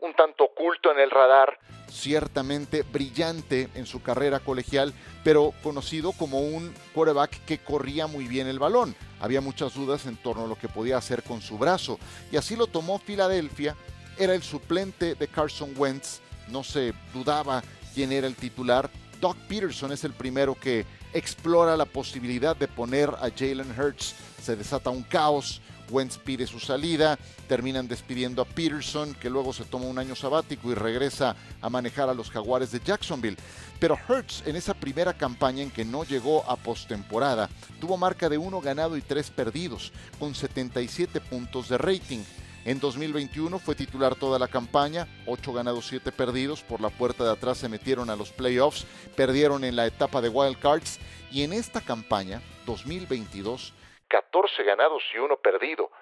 un 0.00 0.14
tanto 0.14 0.44
oculto 0.44 0.92
en 0.92 1.00
el 1.00 1.10
radar, 1.10 1.58
ciertamente 1.88 2.82
brillante 2.82 3.68
en 3.74 3.86
su 3.86 4.02
carrera 4.02 4.40
colegial, 4.40 4.92
pero 5.24 5.52
conocido 5.62 6.12
como 6.12 6.40
un 6.40 6.72
quarterback 6.94 7.44
que 7.44 7.58
corría 7.58 8.06
muy 8.06 8.26
bien 8.26 8.46
el 8.46 8.58
balón. 8.58 8.94
Había 9.20 9.40
muchas 9.40 9.74
dudas 9.74 10.06
en 10.06 10.16
torno 10.16 10.44
a 10.44 10.48
lo 10.48 10.56
que 10.56 10.68
podía 10.68 10.98
hacer 10.98 11.22
con 11.22 11.40
su 11.40 11.58
brazo, 11.58 11.98
y 12.30 12.36
así 12.36 12.56
lo 12.56 12.66
tomó 12.66 12.98
Filadelfia. 12.98 13.74
Era 14.18 14.34
el 14.34 14.42
suplente 14.42 15.14
de 15.14 15.28
Carson 15.28 15.72
Wentz, 15.76 16.20
no 16.48 16.62
se 16.62 16.92
dudaba 17.12 17.62
quién 17.94 18.12
era 18.12 18.26
el 18.26 18.36
titular, 18.36 18.90
Doc 19.20 19.36
Peterson 19.48 19.92
es 19.92 20.04
el 20.04 20.12
primero 20.12 20.54
que 20.54 20.84
explora 21.12 21.76
la 21.76 21.86
posibilidad 21.86 22.56
de 22.56 22.68
poner 22.68 23.10
a 23.10 23.30
Jalen 23.30 23.74
Hurts. 23.78 24.14
Se 24.42 24.56
desata 24.56 24.90
un 24.90 25.02
caos. 25.02 25.60
Wentz 25.88 26.18
pide 26.18 26.48
su 26.48 26.58
salida, 26.58 27.18
terminan 27.48 27.86
despidiendo 27.86 28.42
a 28.42 28.44
Peterson, 28.44 29.14
que 29.14 29.30
luego 29.30 29.52
se 29.52 29.64
toma 29.64 29.86
un 29.86 29.98
año 29.98 30.16
sabático 30.16 30.70
y 30.70 30.74
regresa 30.74 31.36
a 31.60 31.70
manejar 31.70 32.08
a 32.08 32.14
los 32.14 32.30
Jaguares 32.30 32.72
de 32.72 32.80
Jacksonville. 32.84 33.36
Pero 33.78 33.98
Hurts 34.08 34.42
en 34.46 34.56
esa 34.56 34.74
primera 34.74 35.12
campaña 35.12 35.62
en 35.62 35.70
que 35.70 35.84
no 35.84 36.04
llegó 36.04 36.48
a 36.50 36.56
postemporada, 36.56 37.48
tuvo 37.80 37.96
marca 37.96 38.28
de 38.28 38.38
uno 38.38 38.60
ganado 38.60 38.96
y 38.96 39.02
tres 39.02 39.30
perdidos, 39.30 39.92
con 40.18 40.34
77 40.34 41.20
puntos 41.20 41.68
de 41.68 41.78
rating. 41.78 42.24
En 42.66 42.80
2021 42.80 43.60
fue 43.60 43.76
titular 43.76 44.16
toda 44.16 44.40
la 44.40 44.48
campaña, 44.48 45.06
8 45.26 45.52
ganados, 45.52 45.86
7 45.86 46.10
perdidos, 46.10 46.64
por 46.64 46.80
la 46.80 46.90
puerta 46.90 47.22
de 47.22 47.30
atrás 47.30 47.58
se 47.58 47.68
metieron 47.68 48.10
a 48.10 48.16
los 48.16 48.32
playoffs, 48.32 48.88
perdieron 49.16 49.62
en 49.62 49.76
la 49.76 49.86
etapa 49.86 50.20
de 50.20 50.28
Wild 50.28 50.58
Cards 50.58 50.98
y 51.30 51.44
en 51.44 51.52
esta 51.52 51.80
campaña, 51.80 52.42
2022, 52.66 53.72
14 54.08 54.64
ganados 54.64 55.00
y 55.14 55.18
1 55.18 55.36
perdido. 55.36 55.92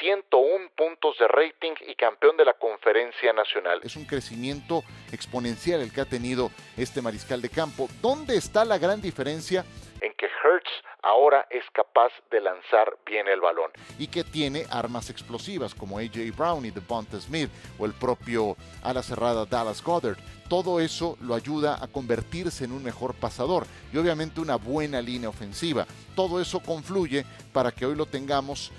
101 0.00 0.70
puntos 0.76 1.18
de 1.20 1.28
rating 1.28 1.74
y 1.86 1.94
campeón 1.94 2.36
de 2.36 2.44
la 2.44 2.54
conferencia 2.54 3.32
nacional. 3.32 3.78
Es 3.84 3.94
un 3.94 4.06
crecimiento 4.06 4.82
exponencial 5.12 5.82
el 5.82 5.92
que 5.92 6.00
ha 6.00 6.06
tenido 6.06 6.50
este 6.76 7.00
mariscal 7.00 7.40
de 7.40 7.50
campo. 7.50 7.88
¿Dónde 8.02 8.36
está 8.36 8.64
la 8.64 8.78
gran 8.78 9.00
diferencia? 9.00 9.64
En 10.06 10.14
que 10.14 10.26
Hertz 10.26 10.70
ahora 11.02 11.48
es 11.50 11.64
capaz 11.72 12.12
de 12.30 12.40
lanzar 12.40 12.96
bien 13.04 13.26
el 13.26 13.40
balón. 13.40 13.72
Y 13.98 14.06
que 14.06 14.22
tiene 14.22 14.64
armas 14.70 15.10
explosivas 15.10 15.74
como 15.74 15.98
AJ 15.98 16.30
Brown 16.36 16.64
y 16.64 16.70
Devonta 16.70 17.18
Smith 17.18 17.50
o 17.76 17.86
el 17.86 17.92
propio 17.92 18.56
ala 18.84 19.02
cerrada 19.02 19.46
Dallas 19.46 19.82
Goddard. 19.82 20.16
Todo 20.48 20.78
eso 20.78 21.18
lo 21.22 21.34
ayuda 21.34 21.82
a 21.82 21.88
convertirse 21.88 22.64
en 22.64 22.70
un 22.70 22.84
mejor 22.84 23.14
pasador 23.14 23.66
y 23.92 23.98
obviamente 23.98 24.40
una 24.40 24.54
buena 24.54 25.02
línea 25.02 25.28
ofensiva. 25.28 25.86
Todo 26.14 26.40
eso 26.40 26.60
confluye 26.60 27.24
para 27.52 27.72
que 27.72 27.84
hoy 27.84 27.96
lo 27.96 28.06
tengamos 28.06 28.70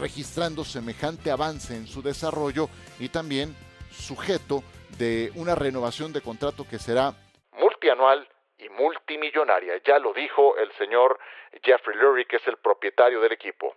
registrando 0.00 0.64
semejante 0.64 1.30
avance 1.30 1.76
en 1.76 1.86
su 1.86 2.02
desarrollo 2.02 2.68
y 2.98 3.08
también 3.08 3.54
sujeto 3.92 4.64
de 4.98 5.30
una 5.36 5.54
renovación 5.54 6.12
de 6.12 6.22
contrato 6.22 6.66
que 6.68 6.80
será 6.80 7.14
multianual 7.56 8.26
y 8.66 8.68
multimillonaria. 8.70 9.80
Ya 9.84 9.98
lo 9.98 10.12
dijo 10.12 10.56
el 10.56 10.72
señor 10.72 11.18
Jeffrey 11.62 11.96
Lurie, 11.96 12.26
que 12.26 12.36
es 12.36 12.46
el 12.46 12.56
propietario 12.56 13.20
del 13.20 13.32
equipo. 13.32 13.76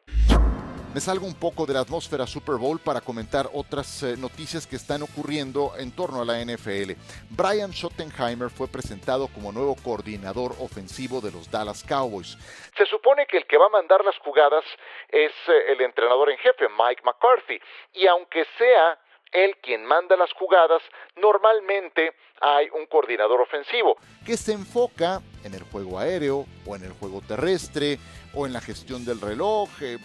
Me 0.91 0.99
salgo 0.99 1.28
un 1.28 1.39
poco 1.39 1.67
de 1.67 1.75
la 1.75 1.82
atmósfera 1.82 2.25
Super 2.25 2.56
Bowl 2.56 2.80
para 2.80 2.99
comentar 2.99 3.45
otras 3.54 4.02
eh, 4.02 4.15
noticias 4.17 4.65
que 4.65 4.75
están 4.75 5.04
ocurriendo 5.04 5.73
en 5.78 5.95
torno 5.95 6.19
a 6.19 6.25
la 6.25 6.43
NFL. 6.43 6.93
Brian 7.30 7.71
Schottenheimer 7.71 8.49
fue 8.49 8.67
presentado 8.67 9.28
como 9.28 9.52
nuevo 9.52 9.75
coordinador 9.84 10.54
ofensivo 10.60 11.21
de 11.21 11.32
los 11.32 11.52
Dallas 11.52 11.86
Cowboys. 11.88 12.36
Se 12.75 12.88
supone 12.88 13.28
que 13.28 13.38
el 13.38 13.45
que 13.45 13.60
va 13.60 13.67
a 13.67 13.69
mandar 13.69 14.04
las 14.04 14.17
jugadas 14.17 14.65
es 15.10 15.32
eh, 15.47 15.73
el 15.73 15.82
entrenador 15.82 16.32
en 16.32 16.39
jefe, 16.39 16.65
Mike 16.69 17.04
McCarthy, 17.06 17.62
y 17.93 18.08
aunque 18.08 18.45
sea 18.58 18.97
él 19.32 19.56
quien 19.62 19.86
manda 19.86 20.15
las 20.15 20.32
jugadas, 20.34 20.82
normalmente 21.15 22.13
hay 22.42 22.70
un 22.70 22.86
coordinador 22.86 23.42
ofensivo 23.42 23.98
que 24.26 24.38
se 24.38 24.54
enfoca 24.54 25.22
en 25.44 25.54
el 25.54 25.63
juego 25.63 26.00
aéreo 26.00 26.46
o 26.65 26.76
en 26.76 26.84
el 26.84 26.92
juego 26.94 27.22
terrestre 27.28 27.98
o 28.34 28.46
en 28.46 28.54
la 28.54 28.62
gestión 28.62 29.06
del 29.06 29.20
reloj, 29.20 29.70
eh, 29.82 29.98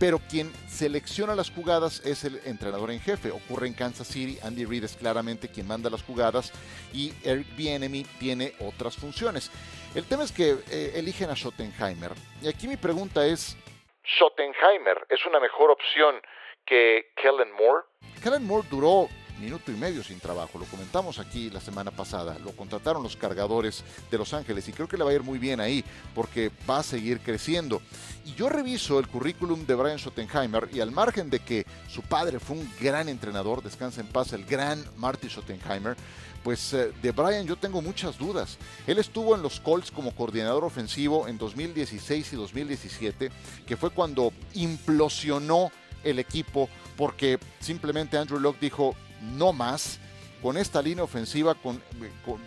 pero 0.00 0.18
quien 0.30 0.52
selecciona 0.68 1.34
las 1.34 1.50
jugadas 1.50 2.04
es 2.04 2.24
el 2.24 2.40
entrenador 2.44 2.90
en 2.90 3.00
jefe. 3.00 3.30
Ocurre 3.30 3.66
en 3.66 3.74
Kansas 3.74 4.06
City, 4.06 4.38
Andy 4.42 4.64
Reid 4.64 4.84
es 4.84 4.96
claramente 4.96 5.48
quien 5.48 5.66
manda 5.66 5.90
las 5.90 6.02
jugadas 6.02 6.52
y 6.92 7.12
Eric 7.24 7.46
Bieniemy 7.56 8.04
tiene 8.18 8.54
otras 8.60 8.96
funciones. 8.96 9.50
El 9.94 10.06
tema 10.06 10.24
es 10.24 10.32
que 10.32 10.56
eh, 10.70 10.92
eligen 10.94 11.30
a 11.30 11.34
Schottenheimer 11.34 12.12
y 12.42 12.48
aquí 12.48 12.68
mi 12.68 12.76
pregunta 12.76 13.26
es, 13.26 13.56
¿Schottenheimer 14.04 15.06
es 15.10 15.24
una 15.26 15.40
mejor 15.40 15.70
opción 15.70 16.20
que 16.68 17.12
Kellen 17.16 17.52
Moore? 17.52 17.84
Kellen 18.22 18.46
Moore 18.46 18.66
duró 18.70 19.08
minuto 19.40 19.70
y 19.70 19.74
medio 19.74 20.02
sin 20.02 20.20
trabajo. 20.20 20.58
Lo 20.58 20.66
comentamos 20.66 21.18
aquí 21.18 21.48
la 21.50 21.60
semana 21.60 21.90
pasada. 21.90 22.36
Lo 22.44 22.52
contrataron 22.52 23.02
los 23.02 23.16
cargadores 23.16 23.84
de 24.10 24.18
Los 24.18 24.34
Ángeles 24.34 24.68
y 24.68 24.72
creo 24.72 24.88
que 24.88 24.96
le 24.96 25.04
va 25.04 25.10
a 25.10 25.14
ir 25.14 25.22
muy 25.22 25.38
bien 25.38 25.60
ahí 25.60 25.84
porque 26.14 26.50
va 26.68 26.80
a 26.80 26.82
seguir 26.82 27.20
creciendo. 27.20 27.80
Y 28.26 28.34
yo 28.34 28.48
reviso 28.48 28.98
el 28.98 29.08
currículum 29.08 29.64
de 29.64 29.74
Brian 29.74 29.98
Schottenheimer 29.98 30.68
y 30.72 30.80
al 30.80 30.90
margen 30.90 31.30
de 31.30 31.38
que 31.38 31.64
su 31.88 32.02
padre 32.02 32.38
fue 32.40 32.56
un 32.56 32.70
gran 32.80 33.08
entrenador, 33.08 33.62
descansa 33.62 34.00
en 34.00 34.08
paz 34.08 34.32
el 34.32 34.44
gran 34.44 34.84
Marty 34.96 35.28
Schottenheimer, 35.28 35.96
pues 36.42 36.74
eh, 36.74 36.92
de 37.00 37.12
Brian 37.12 37.46
yo 37.46 37.56
tengo 37.56 37.80
muchas 37.80 38.18
dudas. 38.18 38.58
Él 38.86 38.98
estuvo 38.98 39.34
en 39.34 39.42
los 39.42 39.60
Colts 39.60 39.90
como 39.90 40.14
coordinador 40.14 40.64
ofensivo 40.64 41.28
en 41.28 41.38
2016 41.38 42.32
y 42.32 42.36
2017, 42.36 43.30
que 43.66 43.76
fue 43.76 43.90
cuando 43.90 44.32
implosionó 44.54 45.70
el 46.04 46.18
equipo 46.18 46.68
porque 46.96 47.38
simplemente 47.60 48.18
Andrew 48.18 48.40
Locke 48.40 48.60
dijo, 48.60 48.94
no 49.36 49.52
más, 49.52 49.98
con 50.42 50.56
esta 50.56 50.82
línea 50.82 51.04
ofensiva, 51.04 51.54
con, 51.54 51.80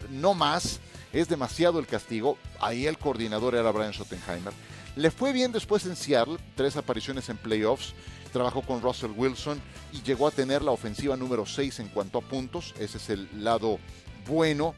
no 0.10 0.34
más, 0.34 0.80
es 1.14 1.28
demasiado 1.28 1.80
el 1.80 1.88
castigo. 1.88 2.38
Ahí 2.60 2.88
el 2.88 2.98
coordinador 2.98 3.56
era 3.56 3.72
Brian 3.72 3.94
Schottenheimer. 3.94 4.54
Le 4.96 5.12
fue 5.12 5.32
bien 5.32 5.52
después 5.52 5.86
en 5.86 5.96
Seattle, 5.96 6.38
tres 6.56 6.76
apariciones 6.76 7.30
en 7.30 7.38
playoffs, 7.38 7.94
trabajó 8.34 8.62
con 8.62 8.82
Russell 8.82 9.12
Wilson 9.16 9.62
y 9.94 10.02
llegó 10.02 10.28
a 10.28 10.32
tener 10.32 10.62
la 10.62 10.72
ofensiva 10.72 11.16
número 11.16 11.46
6 11.46 11.80
en 11.80 11.88
cuanto 11.88 12.18
a 12.18 12.22
puntos, 12.22 12.74
ese 12.80 12.98
es 12.98 13.10
el 13.10 13.30
lado 13.44 13.80
bueno. 14.28 14.76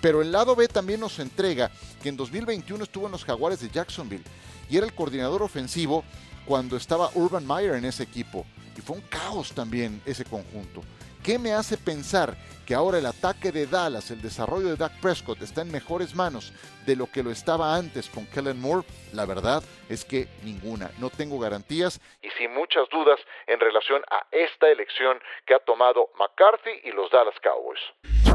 Pero 0.00 0.22
el 0.22 0.30
lado 0.30 0.54
B 0.54 0.68
también 0.68 1.00
nos 1.00 1.18
entrega 1.18 1.70
que 2.02 2.08
en 2.08 2.16
2021 2.16 2.84
estuvo 2.84 3.06
en 3.06 3.12
los 3.12 3.24
Jaguares 3.24 3.60
de 3.60 3.70
Jacksonville 3.70 4.24
y 4.68 4.76
era 4.76 4.86
el 4.86 4.94
coordinador 4.94 5.42
ofensivo 5.42 6.04
cuando 6.46 6.76
estaba 6.76 7.10
Urban 7.14 7.46
Meyer 7.46 7.74
en 7.74 7.84
ese 7.84 8.04
equipo. 8.04 8.46
Y 8.76 8.80
fue 8.80 8.96
un 8.96 9.02
caos 9.02 9.52
también 9.52 10.00
ese 10.06 10.24
conjunto. 10.24 10.82
¿Qué 11.22 11.40
me 11.40 11.52
hace 11.52 11.76
pensar 11.76 12.36
que 12.64 12.74
ahora 12.74 12.98
el 12.98 13.06
ataque 13.06 13.50
de 13.50 13.66
Dallas, 13.66 14.12
el 14.12 14.22
desarrollo 14.22 14.68
de 14.68 14.76
Dak 14.76 15.00
Prescott 15.00 15.42
está 15.42 15.62
en 15.62 15.72
mejores 15.72 16.14
manos 16.14 16.52
de 16.86 16.94
lo 16.94 17.10
que 17.10 17.24
lo 17.24 17.32
estaba 17.32 17.74
antes 17.74 18.08
con 18.08 18.26
Kellen 18.26 18.60
Moore? 18.60 18.86
La 19.12 19.26
verdad 19.26 19.62
es 19.88 20.04
que 20.04 20.28
ninguna. 20.44 20.90
No 21.00 21.10
tengo 21.10 21.40
garantías 21.40 22.00
y 22.22 22.30
sin 22.38 22.54
muchas 22.54 22.88
dudas 22.90 23.18
en 23.48 23.58
relación 23.58 24.02
a 24.08 24.24
esta 24.30 24.68
elección 24.68 25.18
que 25.46 25.54
ha 25.54 25.58
tomado 25.58 26.10
McCarthy 26.16 26.80
y 26.84 26.92
los 26.92 27.10
Dallas 27.10 27.34
Cowboys. 27.42 28.25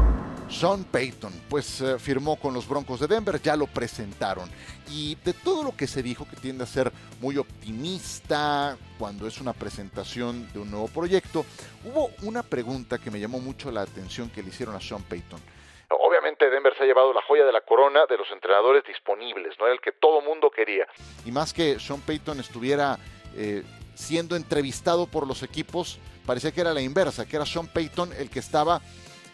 Sean 0.52 0.84
Payton, 0.84 1.32
pues 1.48 1.80
eh, 1.80 1.98
firmó 1.98 2.36
con 2.36 2.52
los 2.52 2.68
Broncos 2.68 3.00
de 3.00 3.06
Denver, 3.06 3.40
ya 3.40 3.56
lo 3.56 3.66
presentaron. 3.66 4.48
Y 4.90 5.16
de 5.24 5.32
todo 5.32 5.64
lo 5.64 5.76
que 5.76 5.86
se 5.86 6.02
dijo, 6.02 6.28
que 6.28 6.36
tiende 6.36 6.64
a 6.64 6.66
ser 6.66 6.92
muy 7.20 7.38
optimista 7.38 8.76
cuando 8.98 9.26
es 9.26 9.40
una 9.40 9.54
presentación 9.54 10.52
de 10.52 10.60
un 10.60 10.70
nuevo 10.70 10.88
proyecto, 10.88 11.44
hubo 11.84 12.10
una 12.22 12.42
pregunta 12.42 12.98
que 12.98 13.10
me 13.10 13.18
llamó 13.18 13.40
mucho 13.40 13.70
la 13.70 13.80
atención 13.80 14.30
que 14.30 14.42
le 14.42 14.50
hicieron 14.50 14.76
a 14.76 14.80
Sean 14.80 15.02
Payton. 15.02 15.40
Obviamente 15.88 16.48
Denver 16.48 16.74
se 16.76 16.84
ha 16.84 16.86
llevado 16.86 17.12
la 17.12 17.22
joya 17.22 17.44
de 17.44 17.52
la 17.52 17.62
corona 17.62 18.00
de 18.08 18.16
los 18.16 18.30
entrenadores 18.30 18.84
disponibles, 18.86 19.58
no 19.58 19.66
era 19.66 19.74
el 19.74 19.80
que 19.80 19.92
todo 19.92 20.20
mundo 20.20 20.50
quería. 20.50 20.86
Y 21.24 21.32
más 21.32 21.52
que 21.52 21.80
Sean 21.80 22.00
Payton 22.00 22.40
estuviera 22.40 22.98
eh, 23.34 23.62
siendo 23.94 24.36
entrevistado 24.36 25.06
por 25.06 25.26
los 25.26 25.42
equipos, 25.42 25.98
parecía 26.26 26.52
que 26.52 26.60
era 26.60 26.74
la 26.74 26.80
inversa, 26.80 27.26
que 27.26 27.36
era 27.36 27.46
Sean 27.46 27.66
Payton 27.66 28.12
el 28.18 28.30
que 28.30 28.38
estaba 28.38 28.80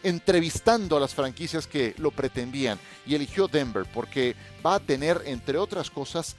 entrevistando 0.03 0.97
a 0.97 1.01
las 1.01 1.15
franquicias 1.15 1.67
que 1.67 1.95
lo 1.99 2.11
pretendían 2.11 2.79
y 3.07 3.15
eligió 3.15 3.49
Denver 3.49 3.85
porque 3.93 4.35
va 4.65 4.77
a 4.77 4.81
tener, 4.81 5.23
entre 5.27 5.59
otras 5.59 5.91
cosas, 5.91 6.37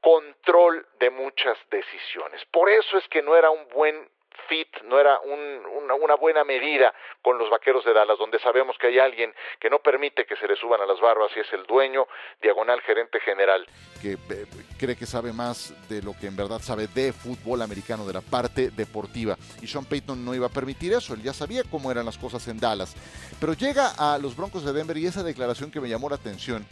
control 0.00 0.86
de 0.98 1.10
muchas 1.10 1.56
decisiones. 1.70 2.42
Por 2.50 2.68
eso 2.68 2.98
es 2.98 3.08
que 3.08 3.22
no 3.22 3.36
era 3.36 3.50
un 3.50 3.68
buen 3.74 4.08
fit, 4.48 4.68
no 4.84 4.98
era 4.98 5.18
una, 5.20 6.14
buena 6.14 6.44
medida 6.44 6.94
con 7.22 7.38
los 7.38 7.50
vaqueros 7.50 7.84
de 7.84 7.92
Dallas, 7.92 8.18
donde 8.18 8.38
sabemos 8.38 8.76
que 8.78 8.88
hay 8.88 8.98
alguien 8.98 9.34
que 9.58 9.70
no 9.70 9.78
permite 9.80 10.26
que 10.26 10.36
se 10.36 10.46
le 10.46 10.56
suban 10.56 10.80
a 10.80 10.86
las 10.86 11.00
barbas 11.00 11.32
y 11.36 11.40
es 11.40 11.52
el 11.52 11.64
dueño, 11.64 12.06
diagonal 12.40 12.80
gerente 12.82 13.18
general. 13.20 13.66
Que 14.00 14.12
eh, 14.12 14.46
cree 14.78 14.96
que 14.96 15.06
sabe 15.06 15.32
más 15.32 15.74
de 15.88 16.02
lo 16.02 16.12
que 16.18 16.26
en 16.26 16.36
verdad 16.36 16.60
sabe 16.60 16.86
de 16.86 17.12
fútbol 17.12 17.62
americano, 17.62 18.06
de 18.06 18.12
la 18.12 18.20
parte 18.20 18.70
deportiva. 18.70 19.36
Y 19.60 19.66
Sean 19.66 19.84
Payton 19.84 20.24
no 20.24 20.34
iba 20.34 20.46
a 20.46 20.50
permitir 20.50 20.92
eso, 20.92 21.14
él 21.14 21.22
ya 21.22 21.32
sabía 21.32 21.62
cómo 21.70 21.90
eran 21.90 22.04
las 22.04 22.18
cosas 22.18 22.46
en 22.48 22.60
Dallas. 22.60 22.94
Pero 23.40 23.54
llega 23.54 23.92
a 23.98 24.18
los 24.18 24.36
Broncos 24.36 24.64
de 24.64 24.72
Denver 24.72 24.96
y 24.96 25.06
esa 25.06 25.22
declaración 25.22 25.70
que 25.70 25.80
me 25.80 25.88
llamó 25.88 26.08
la 26.08 26.16
atención 26.16 26.66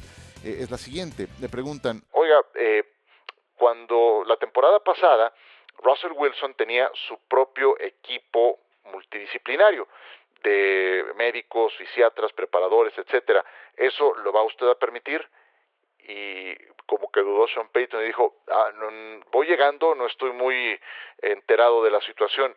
eh, 0.44 0.58
es 0.60 0.70
la 0.70 0.78
siguiente. 0.78 1.28
Le 1.40 1.48
preguntan, 1.48 2.02
oiga, 2.12 2.40
eh, 2.54 2.84
cuando 3.56 4.24
la 4.26 4.36
temporada 4.36 4.80
pasada 4.80 5.32
Russell 5.82 6.12
Wilson 6.12 6.54
tenía 6.54 6.90
su 7.08 7.18
propio 7.28 7.78
equipo 7.80 8.58
multidisciplinario 8.84 9.88
de 10.42 11.04
médicos, 11.16 11.74
fisiatras, 11.76 12.32
preparadores, 12.32 12.96
etcétera. 12.96 13.44
¿Eso 13.76 14.14
lo 14.16 14.32
va 14.32 14.42
usted 14.42 14.68
a 14.68 14.74
permitir? 14.74 15.26
Y 16.08 16.54
como 16.86 17.10
que 17.10 17.20
dudó 17.20 17.46
Sean 17.48 17.68
Payton 17.68 18.02
y 18.02 18.06
dijo, 18.06 18.36
ah, 18.48 18.70
voy 19.30 19.46
llegando, 19.46 19.94
no 19.94 20.06
estoy 20.06 20.32
muy 20.32 20.78
enterado 21.20 21.84
de 21.84 21.90
la 21.90 22.00
situación. 22.00 22.54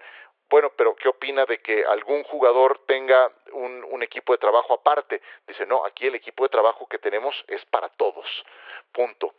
Bueno, 0.49 0.71
pero 0.77 0.95
¿qué 0.95 1.09
opina 1.09 1.45
de 1.45 1.62
que 1.62 1.83
algún 1.86 2.23
jugador 2.23 2.83
tenga 2.86 3.31
un, 3.53 3.83
un, 3.89 4.03
equipo 4.03 4.33
de 4.33 4.38
trabajo 4.38 4.73
aparte? 4.73 5.21
Dice, 5.47 5.65
no, 5.65 5.86
aquí 5.86 6.07
el 6.07 6.15
equipo 6.15 6.43
de 6.43 6.49
trabajo 6.49 6.88
que 6.88 6.99
tenemos 6.99 7.36
es 7.47 7.63
para 7.65 7.89
todos. 7.89 8.25
Punto. 8.91 9.33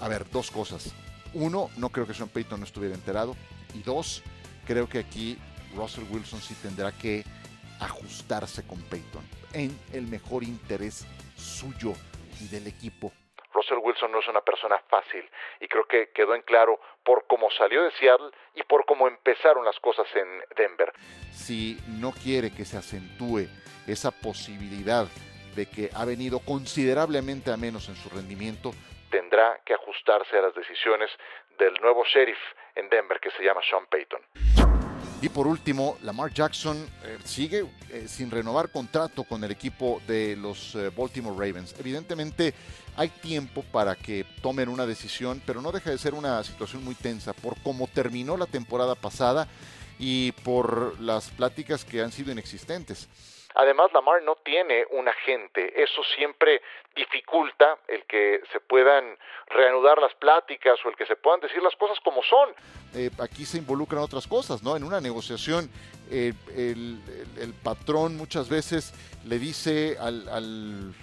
A 0.00 0.08
ver, 0.08 0.28
dos 0.30 0.50
cosas 0.50 1.05
uno, 1.36 1.70
no 1.76 1.90
creo 1.90 2.06
que 2.06 2.14
Sean 2.14 2.28
Payton 2.28 2.60
no 2.60 2.66
estuviera 2.66 2.94
enterado. 2.94 3.36
Y 3.74 3.82
dos, 3.82 4.22
creo 4.66 4.88
que 4.88 4.98
aquí 4.98 5.38
Russell 5.74 6.04
Wilson 6.10 6.40
sí 6.40 6.54
tendrá 6.62 6.92
que 6.92 7.24
ajustarse 7.80 8.66
con 8.66 8.80
Payton 8.82 9.22
en 9.52 9.78
el 9.92 10.06
mejor 10.06 10.42
interés 10.42 11.06
suyo 11.36 11.92
y 12.40 12.48
del 12.48 12.66
equipo. 12.66 13.12
Russell 13.52 13.78
Wilson 13.82 14.12
no 14.12 14.20
es 14.20 14.28
una 14.28 14.42
persona 14.42 14.78
fácil 14.88 15.24
y 15.60 15.68
creo 15.68 15.86
que 15.86 16.10
quedó 16.14 16.34
en 16.34 16.42
claro 16.42 16.78
por 17.02 17.26
cómo 17.26 17.48
salió 17.56 17.82
de 17.84 17.90
Seattle 17.92 18.30
y 18.54 18.62
por 18.64 18.84
cómo 18.84 19.08
empezaron 19.08 19.64
las 19.64 19.78
cosas 19.80 20.06
en 20.14 20.28
Denver. 20.56 20.92
Si 21.32 21.78
no 21.88 22.12
quiere 22.12 22.50
que 22.50 22.64
se 22.64 22.76
acentúe 22.76 23.46
esa 23.86 24.10
posibilidad 24.10 25.06
de 25.54 25.66
que 25.66 25.90
ha 25.94 26.04
venido 26.04 26.40
considerablemente 26.40 27.50
a 27.50 27.56
menos 27.56 27.88
en 27.88 27.96
su 27.96 28.10
rendimiento, 28.10 28.72
tendrá 29.10 29.60
que 29.64 29.74
ajustarse 29.74 30.38
a 30.38 30.42
las 30.42 30.54
decisiones 30.54 31.10
del 31.58 31.74
nuevo 31.80 32.04
sheriff 32.04 32.38
en 32.74 32.88
Denver 32.88 33.18
que 33.20 33.30
se 33.30 33.42
llama 33.42 33.60
Sean 33.68 33.86
Payton. 33.86 34.20
Y 35.22 35.30
por 35.30 35.46
último, 35.46 35.96
Lamar 36.02 36.30
Jackson 36.32 36.76
eh, 37.04 37.18
sigue 37.24 37.64
eh, 37.90 38.04
sin 38.06 38.30
renovar 38.30 38.70
contrato 38.70 39.24
con 39.24 39.42
el 39.44 39.50
equipo 39.50 40.02
de 40.06 40.36
los 40.36 40.74
eh, 40.74 40.90
Baltimore 40.94 41.34
Ravens. 41.34 41.74
Evidentemente 41.78 42.52
hay 42.96 43.08
tiempo 43.08 43.64
para 43.72 43.96
que 43.96 44.26
tomen 44.42 44.68
una 44.68 44.84
decisión, 44.84 45.42
pero 45.46 45.62
no 45.62 45.72
deja 45.72 45.90
de 45.90 45.98
ser 45.98 46.12
una 46.12 46.44
situación 46.44 46.84
muy 46.84 46.94
tensa 46.94 47.32
por 47.32 47.60
cómo 47.62 47.88
terminó 47.88 48.36
la 48.36 48.46
temporada 48.46 48.94
pasada 48.94 49.48
y 49.98 50.32
por 50.32 51.00
las 51.00 51.30
pláticas 51.30 51.84
que 51.84 52.02
han 52.02 52.12
sido 52.12 52.30
inexistentes. 52.30 53.08
Además, 53.56 53.90
Lamar 53.94 54.22
no 54.22 54.36
tiene 54.36 54.84
un 54.90 55.08
agente. 55.08 55.82
Eso 55.82 56.02
siempre 56.14 56.60
dificulta 56.94 57.78
el 57.88 58.04
que 58.04 58.40
se 58.52 58.60
puedan 58.60 59.16
reanudar 59.48 59.98
las 59.98 60.14
pláticas 60.14 60.78
o 60.84 60.90
el 60.90 60.96
que 60.96 61.06
se 61.06 61.16
puedan 61.16 61.40
decir 61.40 61.62
las 61.62 61.74
cosas 61.76 61.98
como 62.04 62.22
son. 62.22 62.50
Eh, 62.94 63.10
aquí 63.18 63.46
se 63.46 63.56
involucran 63.56 64.02
otras 64.02 64.26
cosas, 64.26 64.62
¿no? 64.62 64.76
En 64.76 64.84
una 64.84 65.00
negociación, 65.00 65.70
eh, 66.10 66.34
el, 66.54 67.54
patrón 67.62 68.16
muchas 68.16 68.48
veces 68.48 68.92
le 69.24 69.38
dice 69.38 69.96
al, 69.98 70.28
al 70.28 70.94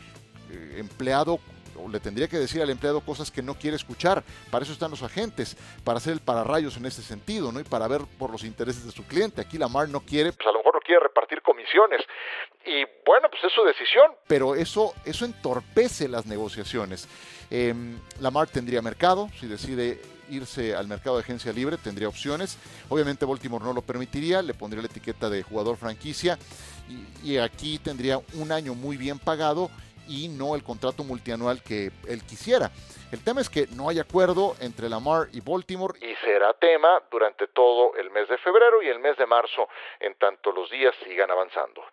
eh, 0.51 0.77
empleado 0.77 1.39
o 1.75 1.89
le 1.89 1.99
tendría 1.99 2.27
que 2.27 2.37
decir 2.37 2.61
al 2.61 2.69
empleado 2.69 3.01
cosas 3.01 3.31
que 3.31 3.41
no 3.41 3.55
quiere 3.55 3.75
escuchar. 3.75 4.23
Para 4.51 4.63
eso 4.63 4.73
están 4.73 4.91
los 4.91 5.01
agentes, 5.01 5.57
para 5.83 5.97
hacer 5.97 6.13
el 6.13 6.19
pararrayos 6.19 6.77
en 6.77 6.85
ese 6.85 7.01
sentido, 7.01 7.51
¿no? 7.51 7.59
Y 7.59 7.63
para 7.63 7.87
ver 7.87 8.01
por 8.19 8.29
los 8.29 8.43
intereses 8.43 8.85
de 8.85 8.91
su 8.91 9.05
cliente. 9.05 9.41
Aquí 9.41 9.57
Lamar 9.57 9.89
no 9.89 10.01
quiere, 10.01 10.31
pues 10.31 10.47
a 10.47 10.51
lo 10.51 10.59
mejor 10.59 10.72
quiere 10.83 11.01
repartir 11.01 11.41
comisiones. 11.41 12.01
Y 12.65 12.83
bueno, 13.05 13.29
pues 13.29 13.43
es 13.43 13.51
su 13.53 13.63
decisión. 13.63 14.11
Pero 14.27 14.55
eso, 14.55 14.93
eso 15.05 15.25
entorpece 15.25 16.07
las 16.07 16.25
negociaciones. 16.25 17.07
Eh, 17.49 17.73
Lamar 18.19 18.47
tendría 18.47 18.81
mercado, 18.81 19.29
si 19.39 19.47
decide 19.47 19.99
irse 20.29 20.75
al 20.75 20.87
mercado 20.87 21.17
de 21.17 21.23
agencia 21.23 21.51
libre, 21.51 21.77
tendría 21.77 22.07
opciones. 22.07 22.57
Obviamente 22.89 23.25
Baltimore 23.25 23.63
no 23.63 23.73
lo 23.73 23.81
permitiría, 23.81 24.41
le 24.41 24.53
pondría 24.53 24.81
la 24.81 24.87
etiqueta 24.87 25.29
de 25.29 25.43
jugador 25.43 25.77
franquicia 25.77 26.37
y, 26.89 27.33
y 27.33 27.37
aquí 27.37 27.79
tendría 27.79 28.19
un 28.33 28.51
año 28.51 28.73
muy 28.73 28.97
bien 28.97 29.19
pagado 29.19 29.69
y 30.07 30.27
no 30.27 30.55
el 30.55 30.63
contrato 30.63 31.03
multianual 31.03 31.61
que 31.63 31.91
él 32.07 32.23
quisiera. 32.27 32.71
El 33.11 33.23
tema 33.23 33.41
es 33.41 33.49
que 33.49 33.67
no 33.75 33.89
hay 33.89 33.99
acuerdo 33.99 34.55
entre 34.59 34.89
Lamar 34.89 35.27
y 35.33 35.41
Baltimore 35.41 35.97
y 36.01 36.15
será 36.25 36.53
tema 36.53 37.01
durante 37.11 37.47
todo 37.47 37.95
el 37.95 38.09
mes 38.09 38.27
de 38.27 38.37
febrero 38.39 38.81
y 38.81 38.87
el 38.87 38.99
mes 38.99 39.17
de 39.17 39.27
marzo 39.27 39.67
en 39.99 40.15
tanto 40.15 40.51
los 40.51 40.69
días 40.71 40.95
sigan 41.03 41.29
avanzando. 41.29 41.83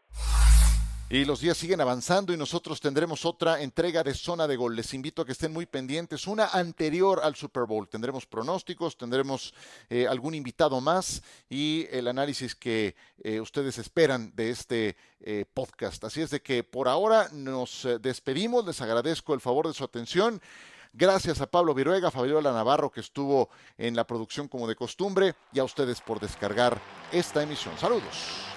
Y 1.12 1.24
los 1.24 1.40
días 1.40 1.58
siguen 1.58 1.80
avanzando 1.80 2.32
y 2.32 2.36
nosotros 2.36 2.80
tendremos 2.80 3.24
otra 3.24 3.60
entrega 3.62 4.04
de 4.04 4.14
zona 4.14 4.46
de 4.46 4.54
gol. 4.54 4.76
Les 4.76 4.94
invito 4.94 5.22
a 5.22 5.26
que 5.26 5.32
estén 5.32 5.52
muy 5.52 5.66
pendientes, 5.66 6.28
una 6.28 6.46
anterior 6.46 7.18
al 7.24 7.34
Super 7.34 7.64
Bowl. 7.64 7.88
Tendremos 7.88 8.26
pronósticos, 8.26 8.96
tendremos 8.96 9.52
eh, 9.88 10.06
algún 10.06 10.36
invitado 10.36 10.80
más 10.80 11.20
y 11.48 11.88
el 11.90 12.06
análisis 12.06 12.54
que 12.54 12.94
eh, 13.24 13.40
ustedes 13.40 13.78
esperan 13.78 14.32
de 14.36 14.50
este 14.50 14.96
eh, 15.18 15.46
podcast. 15.52 16.04
Así 16.04 16.22
es 16.22 16.30
de 16.30 16.42
que 16.42 16.62
por 16.62 16.86
ahora 16.86 17.28
nos 17.32 17.88
despedimos, 18.00 18.64
les 18.64 18.80
agradezco 18.80 19.34
el 19.34 19.40
favor 19.40 19.66
de 19.66 19.74
su 19.74 19.82
atención. 19.82 20.40
Gracias 20.92 21.40
a 21.40 21.50
Pablo 21.50 21.74
Viruega, 21.74 22.12
Fabiola 22.12 22.52
Navarro 22.52 22.88
que 22.88 23.00
estuvo 23.00 23.50
en 23.78 23.96
la 23.96 24.06
producción 24.06 24.46
como 24.46 24.68
de 24.68 24.76
costumbre 24.76 25.34
y 25.52 25.58
a 25.58 25.64
ustedes 25.64 26.00
por 26.00 26.20
descargar 26.20 26.80
esta 27.10 27.42
emisión. 27.42 27.76
Saludos. 27.78 28.49